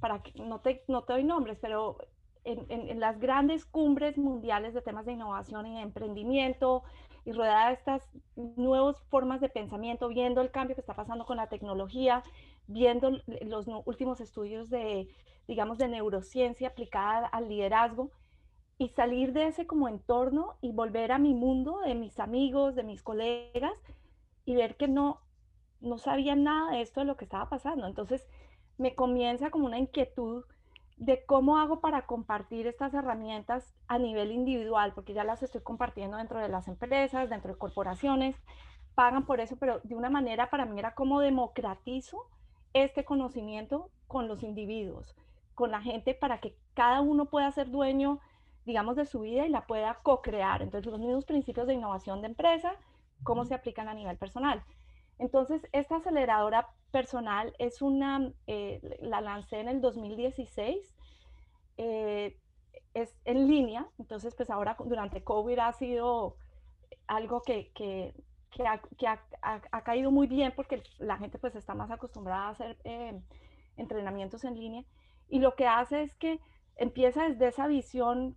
para 0.00 0.22
que 0.22 0.32
no 0.42 0.60
te, 0.60 0.84
no 0.88 1.02
te 1.02 1.12
doy 1.12 1.24
nombres, 1.24 1.58
pero 1.60 1.98
en, 2.44 2.66
en, 2.70 2.88
en, 2.88 3.00
las 3.00 3.18
grandes 3.20 3.64
cumbres 3.64 4.18
mundiales 4.18 4.74
de 4.74 4.82
temas 4.82 5.06
de 5.06 5.12
innovación 5.12 5.66
y 5.66 5.74
de 5.74 5.82
emprendimiento 5.82 6.82
y 7.24 7.32
rodeada 7.32 7.68
de 7.68 7.74
estas 7.74 8.08
nuevas 8.34 9.00
formas 9.10 9.40
de 9.40 9.48
pensamiento, 9.48 10.08
viendo 10.08 10.40
el 10.40 10.50
cambio 10.50 10.74
que 10.74 10.80
está 10.80 10.94
pasando 10.94 11.24
con 11.24 11.36
la 11.36 11.48
tecnología, 11.48 12.22
viendo 12.66 13.12
los 13.42 13.66
últimos 13.84 14.20
estudios 14.20 14.70
de, 14.70 15.08
digamos, 15.46 15.78
de 15.78 15.88
neurociencia 15.88 16.68
aplicada 16.68 17.26
al 17.26 17.48
liderazgo 17.48 18.10
y 18.82 18.88
salir 18.88 19.32
de 19.32 19.46
ese 19.46 19.64
como 19.64 19.88
entorno 19.88 20.56
y 20.60 20.72
volver 20.72 21.12
a 21.12 21.18
mi 21.18 21.34
mundo, 21.34 21.80
de 21.86 21.94
mis 21.94 22.18
amigos, 22.18 22.74
de 22.74 22.82
mis 22.82 23.00
colegas 23.00 23.74
y 24.44 24.56
ver 24.56 24.76
que 24.76 24.88
no, 24.88 25.20
no 25.80 25.98
sabía 25.98 26.34
nada 26.34 26.72
de 26.72 26.80
esto 26.80 26.98
de 26.98 27.06
lo 27.06 27.16
que 27.16 27.24
estaba 27.24 27.48
pasando. 27.48 27.86
Entonces 27.86 28.26
me 28.78 28.96
comienza 28.96 29.50
como 29.50 29.66
una 29.66 29.78
inquietud 29.78 30.44
de 30.96 31.24
cómo 31.26 31.58
hago 31.58 31.80
para 31.80 32.06
compartir 32.06 32.66
estas 32.66 32.92
herramientas 32.92 33.72
a 33.86 33.98
nivel 33.98 34.32
individual, 34.32 34.94
porque 34.94 35.14
ya 35.14 35.22
las 35.22 35.44
estoy 35.44 35.60
compartiendo 35.60 36.16
dentro 36.16 36.40
de 36.40 36.48
las 36.48 36.66
empresas, 36.66 37.30
dentro 37.30 37.52
de 37.52 37.58
corporaciones, 37.58 38.34
pagan 38.96 39.26
por 39.26 39.38
eso, 39.38 39.56
pero 39.60 39.78
de 39.84 39.94
una 39.94 40.10
manera 40.10 40.50
para 40.50 40.66
mí 40.66 40.76
era 40.76 40.96
como 40.96 41.20
democratizo 41.20 42.26
este 42.72 43.04
conocimiento 43.04 43.90
con 44.08 44.26
los 44.26 44.42
individuos, 44.42 45.14
con 45.54 45.70
la 45.70 45.80
gente, 45.80 46.14
para 46.14 46.40
que 46.40 46.56
cada 46.74 47.00
uno 47.00 47.26
pueda 47.26 47.52
ser 47.52 47.70
dueño, 47.70 48.18
digamos, 48.64 48.96
de 48.96 49.06
su 49.06 49.20
vida 49.20 49.46
y 49.46 49.50
la 49.50 49.66
pueda 49.66 50.00
co-crear. 50.02 50.62
Entonces, 50.62 50.90
los 50.90 51.00
mismos 51.00 51.24
principios 51.24 51.66
de 51.66 51.74
innovación 51.74 52.20
de 52.20 52.28
empresa, 52.28 52.74
cómo 53.22 53.44
se 53.44 53.54
aplican 53.54 53.88
a 53.88 53.94
nivel 53.94 54.16
personal. 54.18 54.62
Entonces, 55.18 55.66
esta 55.72 55.96
aceleradora 55.96 56.68
personal 56.90 57.54
es 57.58 57.82
una, 57.82 58.32
eh, 58.46 58.80
la 59.00 59.20
lancé 59.20 59.60
en 59.60 59.68
el 59.68 59.80
2016, 59.80 60.94
eh, 61.78 62.36
es 62.94 63.16
en 63.24 63.48
línea, 63.48 63.88
entonces 63.98 64.34
pues 64.34 64.50
ahora 64.50 64.76
durante 64.84 65.24
COVID 65.24 65.58
ha 65.58 65.72
sido 65.72 66.36
algo 67.06 67.42
que, 67.42 67.72
que, 67.72 68.14
que, 68.50 68.66
ha, 68.66 68.82
que 68.98 69.06
ha, 69.06 69.22
ha, 69.40 69.82
caído 69.82 70.10
muy 70.10 70.26
bien 70.26 70.52
porque 70.54 70.82
la 70.98 71.16
gente 71.16 71.38
pues 71.38 71.54
está 71.56 71.74
más 71.74 71.90
acostumbrada 71.90 72.48
a 72.48 72.50
hacer 72.50 72.76
eh, 72.84 73.18
entrenamientos 73.76 74.44
en 74.44 74.58
línea 74.58 74.84
y 75.28 75.38
lo 75.38 75.54
que 75.54 75.66
hace 75.66 76.02
es 76.02 76.14
que 76.14 76.38
empieza 76.82 77.28
desde 77.28 77.48
esa 77.48 77.66
visión 77.68 78.36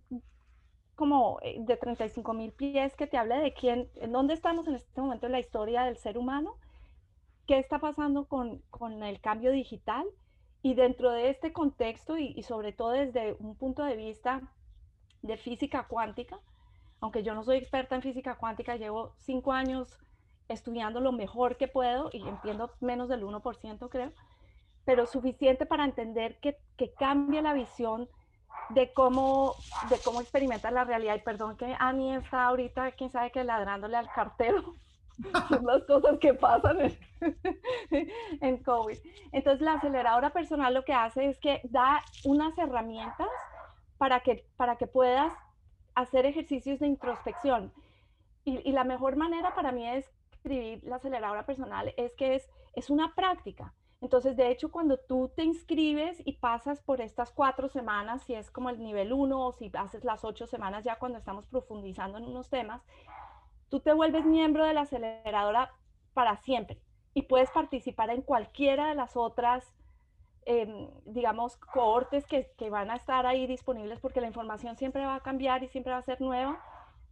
como 0.94 1.40
de 1.42 1.76
35 1.76 2.32
mil 2.32 2.52
pies 2.52 2.94
que 2.96 3.06
te 3.06 3.18
habla 3.18 3.38
de 3.38 3.52
quién, 3.52 3.90
en 3.96 4.12
dónde 4.12 4.34
estamos 4.34 4.66
en 4.68 4.76
este 4.76 5.00
momento 5.00 5.26
en 5.26 5.32
la 5.32 5.40
historia 5.40 5.82
del 5.82 5.96
ser 5.98 6.16
humano 6.16 6.56
qué 7.46 7.58
está 7.58 7.78
pasando 7.80 8.26
con, 8.26 8.58
con, 8.70 9.02
el 9.02 9.20
cambio 9.20 9.50
digital 9.52 10.06
y 10.62 10.74
dentro 10.74 11.10
de 11.10 11.30
este 11.30 11.52
contexto 11.52 12.16
y, 12.16 12.34
y, 12.36 12.42
sobre 12.42 12.72
todo 12.72 12.90
desde 12.90 13.34
un 13.38 13.56
punto 13.56 13.84
de 13.84 13.96
vista 13.96 14.42
de 15.22 15.36
física 15.36 15.86
cuántica, 15.86 16.40
aunque 17.00 17.22
yo 17.22 17.34
no 17.34 17.44
soy 17.44 17.58
experta 17.58 17.94
en 17.94 18.02
física 18.02 18.36
cuántica, 18.36 18.76
llevo 18.76 19.12
cinco 19.18 19.52
años 19.52 19.98
estudiando 20.48 21.00
lo 21.00 21.12
mejor 21.12 21.56
que 21.56 21.68
puedo 21.68 22.10
y 22.12 22.26
entiendo 22.26 22.70
menos 22.80 23.08
del 23.08 23.22
1% 23.22 23.88
creo, 23.88 24.12
pero 24.84 25.06
suficiente 25.06 25.66
para 25.66 25.84
entender 25.84 26.38
que, 26.40 26.56
que 26.76 26.92
cambia 26.94 27.42
la 27.42 27.52
visión 27.52 28.08
de 28.70 28.92
cómo, 28.92 29.54
de 29.88 29.98
cómo 30.04 30.20
experimentar 30.20 30.72
la 30.72 30.84
realidad. 30.84 31.16
Y 31.16 31.20
perdón 31.20 31.56
que 31.56 31.76
Annie 31.78 32.16
está 32.16 32.46
ahorita, 32.46 32.92
quién 32.92 33.10
sabe 33.10 33.30
que 33.30 33.44
ladrándole 33.44 33.96
al 33.96 34.10
cartero. 34.10 34.74
Son 35.48 35.64
las 35.64 35.82
cosas 35.84 36.18
que 36.18 36.34
pasan 36.34 36.80
en, 36.80 36.98
en, 38.40 38.62
COVID. 38.62 38.98
Entonces, 39.32 39.62
la 39.62 39.74
aceleradora 39.74 40.30
personal 40.30 40.74
lo 40.74 40.84
que 40.84 40.92
hace 40.92 41.28
es 41.28 41.38
que 41.38 41.60
da 41.64 42.02
unas 42.24 42.56
herramientas 42.58 43.28
para 43.96 44.20
que, 44.20 44.46
para 44.56 44.76
que 44.76 44.86
puedas 44.86 45.32
hacer 45.94 46.26
ejercicios 46.26 46.80
de 46.80 46.86
introspección. 46.86 47.72
Y, 48.44 48.68
y 48.68 48.72
la 48.72 48.84
mejor 48.84 49.16
manera 49.16 49.54
para 49.54 49.72
mí 49.72 49.86
de 49.86 50.04
escribir 50.46 50.84
la 50.84 50.96
aceleradora 50.96 51.46
personal 51.46 51.94
es 51.96 52.12
que 52.14 52.34
es, 52.36 52.50
es 52.74 52.90
una 52.90 53.14
práctica. 53.14 53.72
Entonces, 54.00 54.36
de 54.36 54.50
hecho, 54.50 54.70
cuando 54.70 54.98
tú 54.98 55.32
te 55.34 55.42
inscribes 55.42 56.20
y 56.24 56.34
pasas 56.34 56.82
por 56.82 57.00
estas 57.00 57.32
cuatro 57.32 57.68
semanas, 57.68 58.22
si 58.22 58.34
es 58.34 58.50
como 58.50 58.68
el 58.68 58.78
nivel 58.78 59.12
uno 59.12 59.46
o 59.46 59.52
si 59.52 59.70
haces 59.74 60.04
las 60.04 60.24
ocho 60.24 60.46
semanas 60.46 60.84
ya 60.84 60.98
cuando 60.98 61.18
estamos 61.18 61.46
profundizando 61.46 62.18
en 62.18 62.24
unos 62.24 62.50
temas, 62.50 62.82
tú 63.70 63.80
te 63.80 63.94
vuelves 63.94 64.24
miembro 64.26 64.64
de 64.64 64.74
la 64.74 64.82
aceleradora 64.82 65.72
para 66.12 66.36
siempre 66.36 66.78
y 67.14 67.22
puedes 67.22 67.50
participar 67.50 68.10
en 68.10 68.20
cualquiera 68.20 68.88
de 68.88 68.94
las 68.94 69.16
otras, 69.16 69.64
eh, 70.44 70.88
digamos, 71.06 71.56
cohortes 71.56 72.26
que, 72.26 72.52
que, 72.58 72.68
van 72.68 72.90
a 72.90 72.96
estar 72.96 73.24
ahí 73.24 73.46
disponibles 73.46 74.00
porque 74.00 74.20
la 74.20 74.26
información 74.26 74.76
siempre 74.76 75.06
va 75.06 75.14
a 75.14 75.22
cambiar 75.22 75.62
y 75.62 75.68
siempre 75.68 75.92
va 75.92 75.98
a 75.98 76.02
ser 76.02 76.20
nueva, 76.20 76.62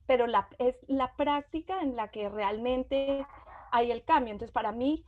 pero 0.07 0.27
la, 0.27 0.49
es 0.59 0.77
la 0.87 1.16
práctica 1.16 1.81
en 1.81 1.97
la 1.97 2.09
que 2.09 2.29
realmente 2.29 3.27
hay 3.73 3.90
el 3.90 4.05
cambio. 4.05 4.33
Entonces, 4.33 4.53
para 4.53 4.73
mí, 4.73 5.05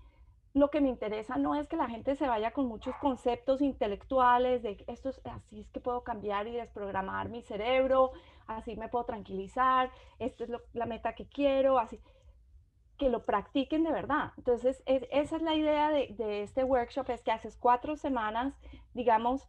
lo 0.57 0.71
que 0.71 0.81
me 0.81 0.88
interesa 0.88 1.37
no 1.37 1.55
es 1.55 1.69
que 1.69 1.77
la 1.77 1.87
gente 1.87 2.16
se 2.16 2.27
vaya 2.27 2.51
con 2.53 2.66
muchos 2.66 2.97
conceptos 2.97 3.61
intelectuales 3.61 4.62
de 4.62 4.83
esto 4.87 5.11
es 5.11 5.21
así 5.27 5.61
es 5.61 5.69
que 5.69 5.81
puedo 5.81 6.03
cambiar 6.03 6.47
y 6.47 6.53
desprogramar 6.53 7.29
mi 7.29 7.42
cerebro, 7.42 8.12
así 8.47 8.75
me 8.75 8.88
puedo 8.88 9.05
tranquilizar, 9.05 9.90
esta 10.19 10.45
es 10.45 10.51
lo, 10.51 10.62
la 10.73 10.87
meta 10.87 11.14
que 11.14 11.27
quiero, 11.27 11.79
así. 11.79 12.01
que 12.97 13.11
lo 13.11 13.27
practiquen 13.27 13.85
de 13.85 13.92
verdad. 13.92 14.33
Entonces, 14.38 14.83
esa 14.87 15.37
es 15.37 15.42
la 15.42 15.55
idea 15.55 15.90
de, 15.90 16.14
de, 16.16 16.42
este 16.42 16.64
workshop, 16.64 17.11
es 17.11 17.23
que 17.23 17.33
haces 17.33 17.59
cuatro 17.59 17.97
semanas, 17.97 18.55
digamos, 18.95 19.47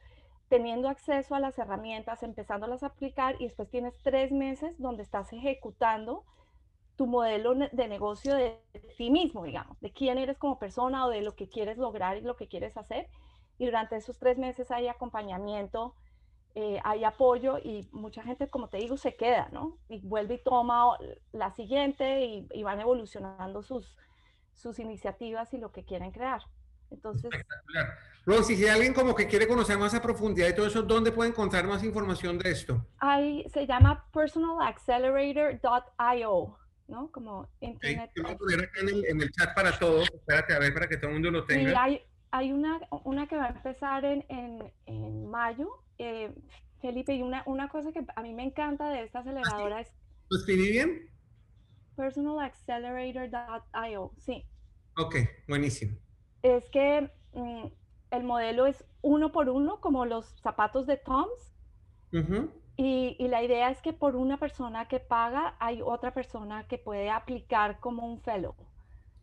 teniendo 0.50 0.90
acceso 0.90 1.36
a 1.36 1.40
las 1.40 1.58
herramientas, 1.58 2.22
empezándolas 2.22 2.84
a 2.84 2.88
aplicar 2.88 3.38
y 3.40 3.46
después 3.46 3.70
tienes 3.70 3.98
tres 4.04 4.34
meses 4.34 4.78
donde 4.78 5.04
estás 5.04 5.32
ejecutando 5.32 6.26
tu 6.98 7.08
modelo 7.08 7.56
de 7.56 7.88
negocio 7.88 8.36
de 8.36 8.60
ti 8.98 9.10
mismo, 9.10 9.46
digamos, 9.46 9.80
de 9.80 9.94
quién 9.94 10.18
eres 10.18 10.38
como 10.38 10.60
persona 10.60 11.06
o 11.06 11.10
de 11.10 11.22
lo 11.22 11.36
que 11.36 11.48
quieres 11.48 11.78
lograr 11.78 12.18
y 12.18 12.22
lo 12.22 12.36
que 12.36 12.50
quieres 12.50 12.76
hacer. 12.76 13.08
Y 13.58 13.66
durante 13.66 13.96
esos 13.96 14.20
tres 14.20 14.38
meses 14.38 14.72
hay 14.72 14.88
acompañamiento, 14.88 15.96
eh, 16.56 16.80
hay 16.84 17.04
apoyo 17.04 17.60
y 17.60 17.88
mucha 17.92 18.24
gente, 18.24 18.50
como 18.50 18.68
te 18.68 18.78
digo, 18.78 18.98
se 18.98 19.16
queda, 19.16 19.48
¿no? 19.52 19.78
Y 19.88 20.02
vuelve 20.02 20.36
y 20.36 20.44
toma 20.44 20.98
la 21.32 21.52
siguiente 21.52 22.26
y, 22.26 22.48
y 22.52 22.64
van 22.64 22.82
evolucionando 22.82 23.62
sus, 23.62 23.96
sus 24.56 24.80
iniciativas 24.80 25.54
y 25.54 25.60
lo 25.60 25.72
que 25.72 25.86
quieren 25.86 26.12
crear. 26.12 26.42
Entonces... 26.90 27.26
Espectacular. 27.26 27.94
Rosy, 28.26 28.56
si 28.58 28.68
alguien 28.68 28.94
como 28.94 29.16
que 29.16 29.28
quiere 29.28 29.48
conocer 29.48 29.78
más 29.78 29.94
a 29.94 30.02
profundidad 30.02 30.50
y 30.50 30.56
todo 30.56 30.68
eso, 30.68 30.82
¿dónde 30.82 31.14
puede 31.14 31.30
encontrar 31.30 31.66
más 31.66 31.82
información 31.84 32.38
de 32.38 32.52
esto? 32.52 32.86
Ahí 32.98 33.46
se 33.54 33.66
llama 33.66 34.06
personalaccelerator.io, 34.12 36.58
¿no? 36.88 37.12
Como 37.12 37.48
internet. 37.62 38.12
voy 38.22 38.32
a 38.32 38.38
poner 38.38 38.60
acá 38.62 38.82
en 38.82 38.90
el, 38.90 39.06
en 39.06 39.22
el, 39.22 39.32
chat 39.32 39.56
para 39.56 39.78
todos. 39.78 40.10
Espérate 40.14 40.54
a 40.54 40.60
ver 40.60 40.74
para 40.74 40.88
que 40.88 40.98
todo 40.98 41.10
el 41.10 41.16
mundo 41.16 41.32
lo 41.32 41.46
tenga. 41.46 41.72
Y 41.72 41.76
hay, 41.76 42.02
hay 42.32 42.52
una, 42.52 42.80
una 43.04 43.28
que 43.28 43.38
va 43.38 43.46
a 43.46 43.50
empezar 43.50 44.04
en, 44.06 44.26
en, 44.30 44.74
en 44.86 45.30
mayo, 45.30 45.84
eh, 45.98 46.34
Felipe, 46.82 47.14
y 47.14 47.22
una, 47.22 47.44
una 47.46 47.70
cosa 47.70 47.92
que 47.92 48.04
a 48.16 48.22
mí 48.22 48.34
me 48.34 48.44
encanta 48.44 48.90
de 48.90 49.04
esta 49.04 49.20
aceleradora 49.20 49.82
es... 49.82 49.92
¿Lo 50.30 50.40
escribí 50.40 50.72
bien? 50.72 51.10
Personalaccelerator.io, 51.96 54.12
sí. 54.18 54.44
Ok, 54.98 55.16
buenísimo 55.48 55.98
es 56.56 56.70
que 56.70 57.10
mm, 57.34 57.66
el 58.12 58.24
modelo 58.24 58.66
es 58.66 58.84
uno 59.02 59.32
por 59.32 59.50
uno, 59.50 59.80
como 59.80 60.06
los 60.06 60.26
zapatos 60.42 60.88
de 60.88 60.98
Toms. 60.98 61.54
Y, 62.78 63.16
la 63.28 63.44
idea 63.44 63.72
es 63.72 63.82
que 63.82 63.92
por 63.92 64.16
una 64.16 64.38
persona 64.38 64.88
que 64.88 65.00
paga, 65.00 65.56
hay 65.60 65.82
otra 65.82 66.14
persona 66.14 66.68
que 66.68 66.78
puede 66.78 67.10
aplicar 67.10 67.80
como 67.80 68.06
un 68.06 68.22
fellow. 68.22 68.56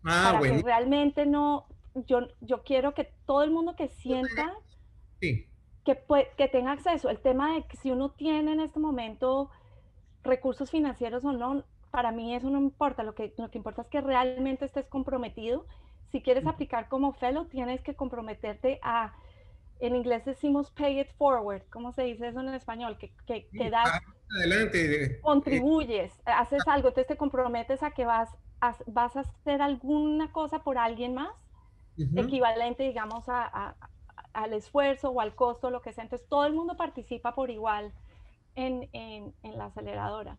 Ah, 0.05 0.33
para 0.33 0.41
que 0.41 0.63
realmente 0.63 1.25
no, 1.25 1.67
yo, 1.95 2.29
yo 2.41 2.63
quiero 2.63 2.95
que 2.95 3.11
todo 3.27 3.43
el 3.43 3.51
mundo 3.51 3.77
que 3.77 3.89
sienta 3.89 4.53
que, 5.21 5.47
que 6.37 6.49
tenga 6.49 6.73
acceso. 6.73 7.09
El 7.09 7.21
tema 7.21 7.55
de 7.55 7.63
que 7.63 7.77
si 7.77 7.91
uno 7.91 8.11
tiene 8.11 8.53
en 8.53 8.61
este 8.61 8.81
momento 8.81 9.51
recursos 10.25 10.71
financieros 10.71 11.25
o 11.25 11.33
no, 11.33 11.65
para 11.91 12.11
mí 12.11 12.35
eso 12.35 12.51
no 12.51 12.59
importa. 12.59 13.05
Lo 13.05 13.15
que, 13.15 13.33
lo 13.39 13.51
que 13.51 13.59
importa 13.59 13.83
es 13.83 13.89
que 13.89 14.01
realmente 14.01 14.65
estés 14.65 14.87
comprometido 14.87 15.65
si 16.15 16.23
quieres 16.23 16.47
aplicar 16.47 16.89
como 16.89 17.13
fellow, 17.15 17.47
tienes 17.47 17.81
que 17.81 17.97
comprometerte 17.97 18.79
a, 18.85 19.15
en 19.81 19.97
inglés 19.97 20.25
decimos 20.25 20.71
pay 20.71 21.01
it 21.01 21.09
forward, 21.19 21.63
¿cómo 21.71 21.93
se 21.93 22.03
dice 22.03 22.29
eso 22.29 22.41
en 22.41 22.49
español? 22.55 22.97
Que, 22.99 23.13
que, 23.27 23.71
das, 23.71 24.01
adelante. 24.37 25.21
contribuyes, 25.21 26.13
haces 26.25 26.63
algo, 26.67 26.89
entonces 26.89 27.09
te 27.09 27.17
comprometes 27.17 27.83
a 27.83 27.91
que 27.91 28.05
vas 28.05 28.31
a, 28.61 28.77
vas 28.87 29.17
a 29.17 29.21
hacer 29.21 29.61
alguna 29.63 30.33
cosa 30.33 30.63
por 30.63 30.79
alguien 30.79 31.15
más, 31.15 31.35
equivalente, 31.97 32.83
digamos, 32.83 33.25
a, 33.29 33.77
al 34.33 34.53
esfuerzo 34.53 35.11
o 35.11 35.21
al 35.21 35.35
costo, 35.35 35.71
lo 35.71 35.81
que 35.81 35.93
sea. 35.93 36.05
Entonces 36.05 36.27
todo 36.29 36.45
el 36.47 36.53
mundo 36.53 36.77
participa 36.77 37.35
por 37.35 37.51
igual 37.51 37.93
en, 38.57 38.89
en, 38.93 39.33
en 39.43 39.59
la 39.59 39.67
aceleradora. 39.67 40.39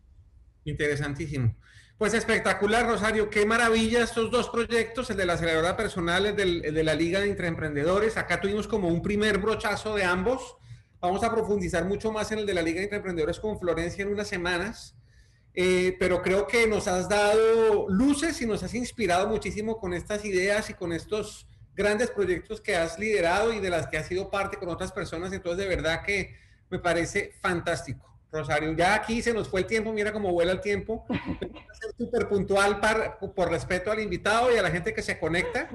Interesantísimo. 0.64 1.54
Pues 1.98 2.12
espectacular, 2.12 2.86
Rosario. 2.86 3.30
Qué 3.30 3.46
maravilla 3.46 4.04
estos 4.04 4.30
dos 4.30 4.50
proyectos, 4.50 5.08
el 5.08 5.16
de 5.16 5.24
la 5.24 5.32
aceleradora 5.32 5.78
personal, 5.78 6.26
el, 6.26 6.60
de 6.60 6.84
la 6.84 6.94
Liga 6.94 7.20
de 7.20 7.28
Intraemprendedores. 7.28 8.18
Acá 8.18 8.38
tuvimos 8.38 8.68
como 8.68 8.88
un 8.88 9.00
primer 9.00 9.38
brochazo 9.38 9.94
de 9.94 10.04
ambos. 10.04 10.56
Vamos 11.00 11.24
a 11.24 11.32
profundizar 11.32 11.86
mucho 11.86 12.12
más 12.12 12.30
en 12.32 12.40
el 12.40 12.46
de 12.46 12.52
la 12.52 12.60
Liga 12.60 12.80
de 12.80 12.84
Intraemprendedores 12.84 13.40
con 13.40 13.58
Florencia 13.58 14.02
en 14.02 14.12
unas 14.12 14.28
semanas. 14.28 14.94
Eh, 15.54 15.96
pero 15.98 16.20
creo 16.20 16.46
que 16.46 16.66
nos 16.66 16.86
has 16.86 17.08
dado 17.08 17.88
luces 17.88 18.42
y 18.42 18.46
nos 18.46 18.62
has 18.62 18.74
inspirado 18.74 19.26
muchísimo 19.26 19.78
con 19.78 19.94
estas 19.94 20.22
ideas 20.26 20.68
y 20.68 20.74
con 20.74 20.92
estos 20.92 21.48
grandes 21.74 22.10
proyectos 22.10 22.60
que 22.60 22.76
has 22.76 22.98
liderado 22.98 23.54
y 23.54 23.60
de 23.60 23.70
las 23.70 23.86
que 23.86 23.96
has 23.96 24.06
sido 24.06 24.30
parte 24.30 24.58
con 24.58 24.68
otras 24.68 24.92
personas. 24.92 25.32
Entonces, 25.32 25.66
de 25.66 25.74
verdad 25.74 26.02
que 26.04 26.36
me 26.68 26.78
parece 26.78 27.32
fantástico. 27.40 28.15
Rosario. 28.32 28.72
Ya 28.72 28.94
aquí 28.94 29.22
se 29.22 29.32
nos 29.32 29.48
fue 29.48 29.60
el 29.60 29.66
tiempo, 29.66 29.92
mira 29.92 30.12
cómo 30.12 30.32
vuela 30.32 30.52
el 30.52 30.60
tiempo. 30.60 31.06
ser 31.80 31.94
súper 31.96 32.28
puntual 32.28 32.80
por 33.34 33.50
respeto 33.50 33.90
al 33.90 34.00
invitado 34.00 34.52
y 34.52 34.56
a 34.58 34.62
la 34.62 34.70
gente 34.70 34.94
que 34.94 35.02
se 35.02 35.18
conecta. 35.18 35.68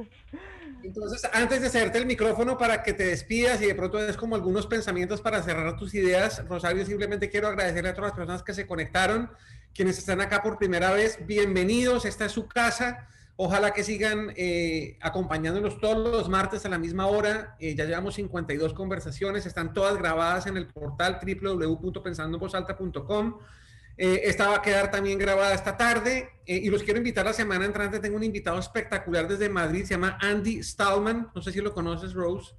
Entonces, 0.84 1.30
antes 1.32 1.62
de 1.62 1.68
hacerte 1.68 2.00
el 2.00 2.06
micrófono 2.06 2.58
para 2.58 2.82
que 2.82 2.94
te 2.94 3.06
despidas 3.06 3.62
y 3.62 3.68
de 3.68 3.76
pronto 3.76 4.00
es 4.00 4.18
como 4.18 4.36
algunos 4.36 4.66
pensamientos 4.66 5.22
para 5.22 5.44
cerrar 5.44 5.78
tus 5.78 5.94
ideas, 5.94 6.44
Rosario, 6.48 6.86
simplemente 6.86 7.30
quiero 7.30 7.48
agradecerle 7.48 7.90
a 7.90 7.94
todas 7.94 8.10
las 8.10 8.18
personas 8.18 8.44
que 8.44 8.54
se 8.54 8.66
conectaron, 8.66 9.30
quienes 9.76 10.00
están 10.00 10.22
acá 10.22 10.42
por 10.42 10.58
primera 10.58 10.92
vez, 10.92 11.20
bienvenidos, 11.26 12.06
esta 12.06 12.26
es 12.26 12.32
su 12.32 12.48
casa. 12.48 13.08
Ojalá 13.44 13.74
que 13.74 13.84
sigan 13.84 14.32
eh, 14.36 15.00
acompañándonos 15.02 15.80
todos 15.80 15.98
los 15.98 16.30
martes 16.30 16.64
a 16.68 16.70
la 16.70 16.78
misma 16.78 17.08
hora. 17.08 17.56
Eh, 17.60 17.74
ya 17.74 17.86
llevamos 17.86 18.14
52 18.14 18.76
conversaciones, 18.76 19.48
están 19.48 19.74
todas 19.74 19.98
grabadas 19.98 20.46
en 20.46 20.58
el 20.58 20.68
portal 20.68 21.18
www.pensandoenvozalta.com. 21.20 23.40
Eh, 23.98 24.22
esta 24.26 24.48
va 24.48 24.58
a 24.58 24.62
quedar 24.62 24.92
también 24.92 25.18
grabada 25.18 25.56
esta 25.56 25.76
tarde 25.76 26.30
eh, 26.46 26.58
y 26.58 26.70
los 26.70 26.84
quiero 26.84 27.00
invitar 27.00 27.26
la 27.26 27.34
semana 27.34 27.66
entrante. 27.66 28.00
Tengo 28.00 28.18
un 28.18 28.24
invitado 28.24 28.60
espectacular 28.60 29.28
desde 29.28 29.50
Madrid, 29.50 29.86
se 29.86 29.96
llama 29.96 30.20
Andy 30.22 30.62
Stallman. 30.62 31.32
No 31.34 31.42
sé 31.42 31.52
si 31.52 31.62
lo 31.62 31.74
conoces, 31.74 32.14
Rose. 32.14 32.54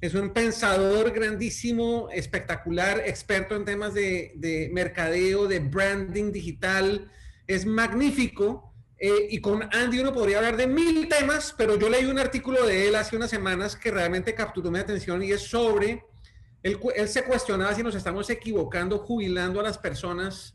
Es 0.00 0.14
un 0.14 0.32
pensador 0.32 1.10
grandísimo, 1.10 2.10
espectacular, 2.12 3.02
experto 3.06 3.56
en 3.56 3.64
temas 3.64 3.92
de 3.92 4.70
mercadeo, 4.72 5.48
de 5.48 5.58
branding 5.58 6.30
digital. 6.30 7.10
Es 7.48 7.66
magnífico 7.66 8.71
eh, 9.04 9.26
y 9.30 9.40
con 9.40 9.64
Andy 9.74 9.98
uno 9.98 10.12
podría 10.12 10.36
hablar 10.38 10.56
de 10.56 10.68
mil 10.68 11.08
temas, 11.08 11.52
pero 11.58 11.76
yo 11.76 11.88
leí 11.88 12.04
un 12.04 12.20
artículo 12.20 12.64
de 12.64 12.86
él 12.86 12.94
hace 12.94 13.16
unas 13.16 13.30
semanas 13.30 13.74
que 13.74 13.90
realmente 13.90 14.32
capturó 14.32 14.70
mi 14.70 14.78
atención 14.78 15.20
y 15.24 15.32
es 15.32 15.42
sobre, 15.42 16.04
él, 16.62 16.78
él 16.94 17.08
se 17.08 17.24
cuestionaba 17.24 17.74
si 17.74 17.82
nos 17.82 17.96
estamos 17.96 18.30
equivocando 18.30 18.98
jubilando 18.98 19.58
a 19.58 19.64
las 19.64 19.76
personas 19.76 20.54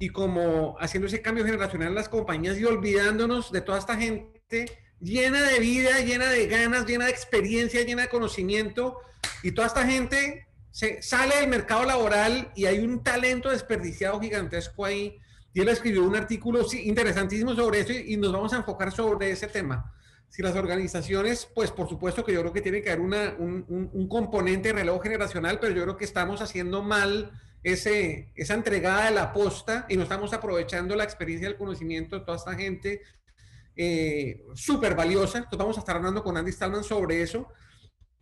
y 0.00 0.08
como 0.08 0.74
haciendo 0.80 1.06
ese 1.06 1.22
cambio 1.22 1.44
generacional 1.44 1.90
en 1.90 1.94
las 1.94 2.08
compañías 2.08 2.58
y 2.58 2.64
olvidándonos 2.64 3.52
de 3.52 3.60
toda 3.60 3.78
esta 3.78 3.96
gente 3.96 4.66
llena 4.98 5.42
de 5.42 5.60
vida, 5.60 6.00
llena 6.00 6.28
de 6.28 6.48
ganas, 6.48 6.86
llena 6.86 7.04
de 7.04 7.12
experiencia, 7.12 7.84
llena 7.84 8.02
de 8.02 8.08
conocimiento 8.08 8.98
y 9.44 9.52
toda 9.52 9.68
esta 9.68 9.86
gente 9.86 10.48
se 10.72 11.02
sale 11.02 11.36
del 11.36 11.48
mercado 11.48 11.84
laboral 11.84 12.50
y 12.56 12.64
hay 12.64 12.80
un 12.80 13.04
talento 13.04 13.48
desperdiciado 13.48 14.18
gigantesco 14.18 14.84
ahí 14.84 15.20
y 15.56 15.62
él 15.62 15.68
escribió 15.70 16.04
un 16.04 16.14
artículo 16.14 16.66
interesantísimo 16.84 17.54
sobre 17.54 17.80
eso 17.80 17.90
y, 17.90 18.18
nos 18.18 18.30
vamos 18.30 18.52
a 18.52 18.56
enfocar 18.56 18.92
sobre 18.92 19.30
ese 19.30 19.46
tema. 19.46 19.90
Si 20.28 20.42
las 20.42 20.54
organizaciones, 20.54 21.48
pues 21.54 21.70
por 21.70 21.88
supuesto 21.88 22.22
que 22.22 22.34
yo 22.34 22.42
creo 22.42 22.52
que 22.52 22.60
tiene 22.60 22.82
que 22.82 22.90
haber 22.90 23.00
un, 23.38 24.06
componente 24.06 24.68
de 24.68 24.74
reloj 24.74 25.02
generacional, 25.02 25.58
pero 25.58 25.74
yo 25.74 25.82
creo 25.84 25.96
que 25.96 26.04
estamos 26.04 26.42
haciendo 26.42 26.82
mal 26.82 27.30
ese, 27.62 28.34
esa 28.36 28.52
entregada 28.52 29.06
de 29.06 29.12
la 29.12 29.32
posta 29.32 29.86
y 29.88 29.96
no 29.96 30.02
estamos 30.02 30.34
aprovechando 30.34 30.94
la 30.94 31.04
experiencia 31.04 31.48
y 31.48 31.52
el 31.52 31.56
conocimiento 31.56 32.18
de 32.18 32.26
toda 32.26 32.36
esta 32.36 32.54
gente 32.54 33.00
eh, 33.76 34.44
súper 34.52 34.94
valiosa. 34.94 35.38
Entonces 35.38 35.58
vamos 35.58 35.78
a 35.78 35.80
estar 35.80 35.96
hablando 35.96 36.22
con 36.22 36.36
Andy 36.36 36.52
Stallman 36.52 36.84
sobre 36.84 37.22
eso. 37.22 37.48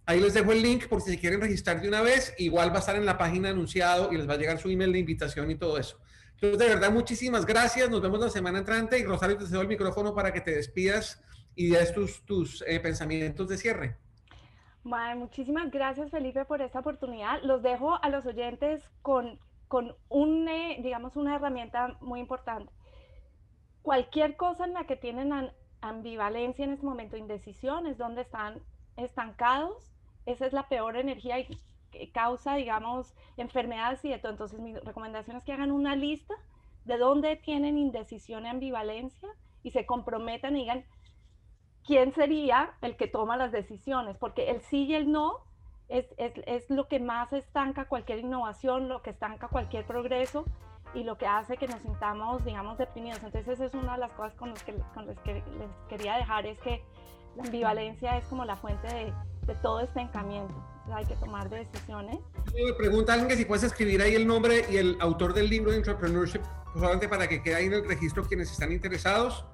Ahí 0.07 0.21
les 0.21 0.35
dejo 0.35 0.53
el 0.53 0.63
link 0.63 0.87
por 0.87 1.01
si 1.01 1.11
se 1.11 1.19
quieren 1.19 1.41
registrar 1.41 1.83
de 1.83 1.89
una 1.89 2.01
vez. 2.01 2.33
Igual 2.39 2.71
va 2.71 2.77
a 2.77 2.79
estar 2.79 2.95
en 2.95 3.05
la 3.05 3.19
página 3.19 3.49
anunciado 3.49 4.13
y 4.13 4.19
les 4.19 4.29
va 4.29 4.35
a 4.35 4.37
llegar 4.37 4.61
su 4.61 4.71
email 4.71 4.93
de 4.93 5.01
invitación 5.01 5.51
y 5.51 5.57
todo 5.57 5.79
eso. 5.79 5.99
Entonces, 6.35 6.59
de 6.59 6.75
verdad, 6.75 6.91
muchísimas 6.91 7.47
gracias. 7.47 7.89
Nos 7.89 8.03
vemos 8.03 8.21
la 8.21 8.29
semana 8.29 8.59
entrante 8.59 8.99
y 8.99 9.05
Rosario, 9.05 9.39
te 9.39 9.47
cedo 9.47 9.63
el 9.63 9.69
micrófono 9.69 10.15
para 10.15 10.33
que 10.33 10.41
te 10.41 10.53
despidas 10.53 11.23
y 11.55 11.71
des 11.71 11.93
tus, 11.95 12.23
tus 12.25 12.63
eh, 12.67 12.81
pensamientos 12.81 13.49
de 13.49 13.57
cierre. 13.57 13.97
muchísimas 14.83 15.71
gracias, 15.71 16.11
Felipe, 16.11 16.45
por 16.45 16.61
esta 16.61 16.81
oportunidad. 16.81 17.41
Los 17.43 17.63
dejo 17.63 18.03
a 18.03 18.09
los 18.09 18.27
oyentes 18.27 18.83
con, 19.03 19.39
con 19.69 19.95
un, 20.09 20.49
eh, 20.49 20.81
digamos, 20.83 21.17
una 21.17 21.37
herramienta 21.37 21.97
muy 22.01 22.21
importante. 22.21 22.73
Cualquier 23.83 24.37
cosa 24.37 24.65
en 24.65 24.75
la 24.75 24.87
que 24.87 24.97
tienen 24.97 25.33
ambivalencia 25.81 26.65
en 26.65 26.73
este 26.73 26.87
momento, 26.87 27.17
indecisión, 27.17 27.87
es 27.87 27.99
donde 27.99 28.23
están 28.23 28.61
estancados. 28.97 29.93
Esa 30.27 30.47
es 30.47 30.53
la 30.53 30.69
peor 30.69 30.97
energía 30.97 31.39
y 31.39 31.59
causa, 32.13 32.55
digamos, 32.55 33.15
enfermedades 33.37 34.05
y 34.05 34.11
de 34.11 34.19
todo. 34.19 34.33
Entonces, 34.33 34.61
mi 34.61 34.75
recomendación 34.75 35.37
es 35.37 35.45
que 35.45 35.53
hagan 35.53 35.71
una 35.71 35.97
lista 35.97 36.35
de 36.85 36.99
dónde 36.99 37.37
tienen 37.37 37.79
indecisión 37.79 38.45
y 38.45 38.49
ambivalencia 38.49 39.29
y 39.63 39.71
se 39.71 39.87
comprometan 39.87 40.57
y 40.57 40.61
digan 40.61 40.85
quién 41.87 42.13
sería 42.13 42.75
el 42.83 42.97
que 42.97 43.07
toma 43.07 43.37
las 43.37 43.53
decisiones, 43.53 44.17
porque 44.19 44.51
el 44.51 44.61
sí 44.63 44.85
y 44.85 44.95
el 44.95 45.11
no 45.11 45.39
es, 45.89 46.07
es, 46.17 46.33
es 46.47 46.71
lo 46.71 46.89
que 46.89 47.01
más 47.01 47.33
estanca 47.33 47.87
cualquier 47.87 48.21
innovación, 48.21 48.89
lo 48.89 49.03
que 49.03 49.11
estanca 49.11 49.49
cualquier 49.49 49.87
progreso. 49.87 50.45
y 50.95 51.03
lo 51.03 51.19
que 51.19 51.27
hace 51.27 51.57
que 51.57 51.67
nos 51.67 51.83
sintamos, 51.83 52.45
digamos, 52.45 52.79
deprimidos. 52.79 53.19
Entonces, 53.25 53.49
esa 53.49 53.65
es 53.65 53.75
una 53.75 53.95
de 53.95 53.99
las 53.99 54.13
cosas 54.13 54.35
con 54.35 54.51
las 54.51 54.63
que, 54.63 54.75
con 54.95 55.07
que 55.25 55.35
les 55.59 55.71
quería 55.89 56.17
dejar, 56.17 56.47
es 56.47 56.59
que 56.61 56.85
la 57.37 57.43
ambivalencia 57.43 58.17
es 58.17 58.25
como 58.27 58.45
la 58.45 58.55
fuente 58.55 58.87
de, 58.87 59.13
de 59.47 59.55
todo 59.57 59.81
encamiento. 59.97 60.55
Hay 60.93 61.05
que 61.07 61.17
tomar 61.17 61.49
decisiones. 61.49 62.19
Me 62.55 62.73
pregunta 62.75 63.13
alguien 63.13 63.29
que 63.29 63.37
si 63.37 63.45
puedes 63.45 63.65
escribir 63.65 64.03
ahí 64.03 64.15
el 64.15 64.27
nombre 64.27 64.65
y 64.71 64.77
el 64.77 64.97
autor 65.01 65.35
del 65.35 65.49
libro 65.49 65.71
de 65.71 65.79
Entrepreneurship, 65.79 66.43
solamente 66.75 67.09
para 67.09 67.29
que 67.29 67.43
quede 67.43 67.55
ahí 67.55 67.67
en 67.67 67.75
el 67.75 67.89
registro 67.89 68.25
quienes 68.25 68.51
están 68.51 68.73
interesados. 68.73 69.45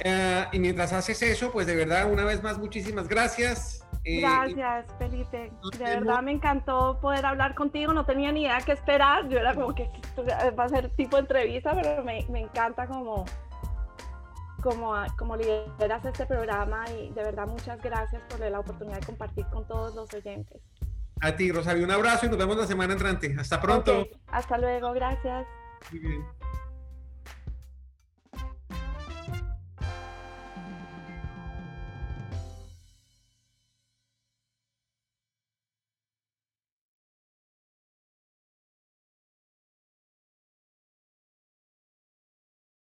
Eh, 0.00 0.44
y 0.52 0.58
mientras 0.58 0.92
haces 0.92 1.22
eso, 1.22 1.52
pues 1.52 1.66
de 1.66 1.76
verdad, 1.76 2.10
una 2.10 2.24
vez 2.24 2.42
más, 2.42 2.58
muchísimas 2.58 3.08
gracias. 3.08 3.84
Eh, 4.04 4.20
Gracias, 4.20 4.86
Felipe. 4.98 5.50
De 5.78 5.84
verdad 5.84 6.20
me 6.20 6.32
encantó 6.32 6.98
poder 7.00 7.24
hablar 7.24 7.54
contigo. 7.54 7.94
No 7.94 8.04
tenía 8.04 8.32
ni 8.32 8.42
idea 8.42 8.58
qué 8.60 8.72
esperar. 8.72 9.28
Yo 9.30 9.38
era 9.38 9.54
como 9.54 9.74
que 9.74 9.88
va 10.58 10.64
a 10.64 10.68
ser 10.68 10.90
tipo 10.90 11.16
entrevista, 11.16 11.72
pero 11.74 12.04
me, 12.04 12.26
me 12.28 12.40
encanta 12.40 12.86
como, 12.86 13.24
como, 14.64 14.94
como 15.18 15.36
lideras 15.36 16.02
este 16.06 16.24
programa 16.24 16.84
y 16.90 17.10
de 17.10 17.22
verdad 17.22 17.46
muchas 17.46 17.80
gracias 17.82 18.22
por 18.30 18.40
la 18.40 18.58
oportunidad 18.58 18.98
de 18.98 19.06
compartir 19.06 19.44
con 19.52 19.68
todos 19.68 19.94
los 19.94 20.12
oyentes. 20.14 20.62
A 21.20 21.36
ti, 21.36 21.52
Rosario, 21.52 21.84
un 21.84 21.90
abrazo 21.90 22.26
y 22.26 22.30
nos 22.30 22.38
vemos 22.38 22.56
la 22.56 22.66
semana 22.66 22.94
entrante. 22.94 23.36
Hasta 23.38 23.60
pronto. 23.60 24.06
Hasta 24.28 24.56
luego, 24.56 24.92
gracias. 24.94 25.46
Muy 25.92 26.00
bien. 26.00 26.24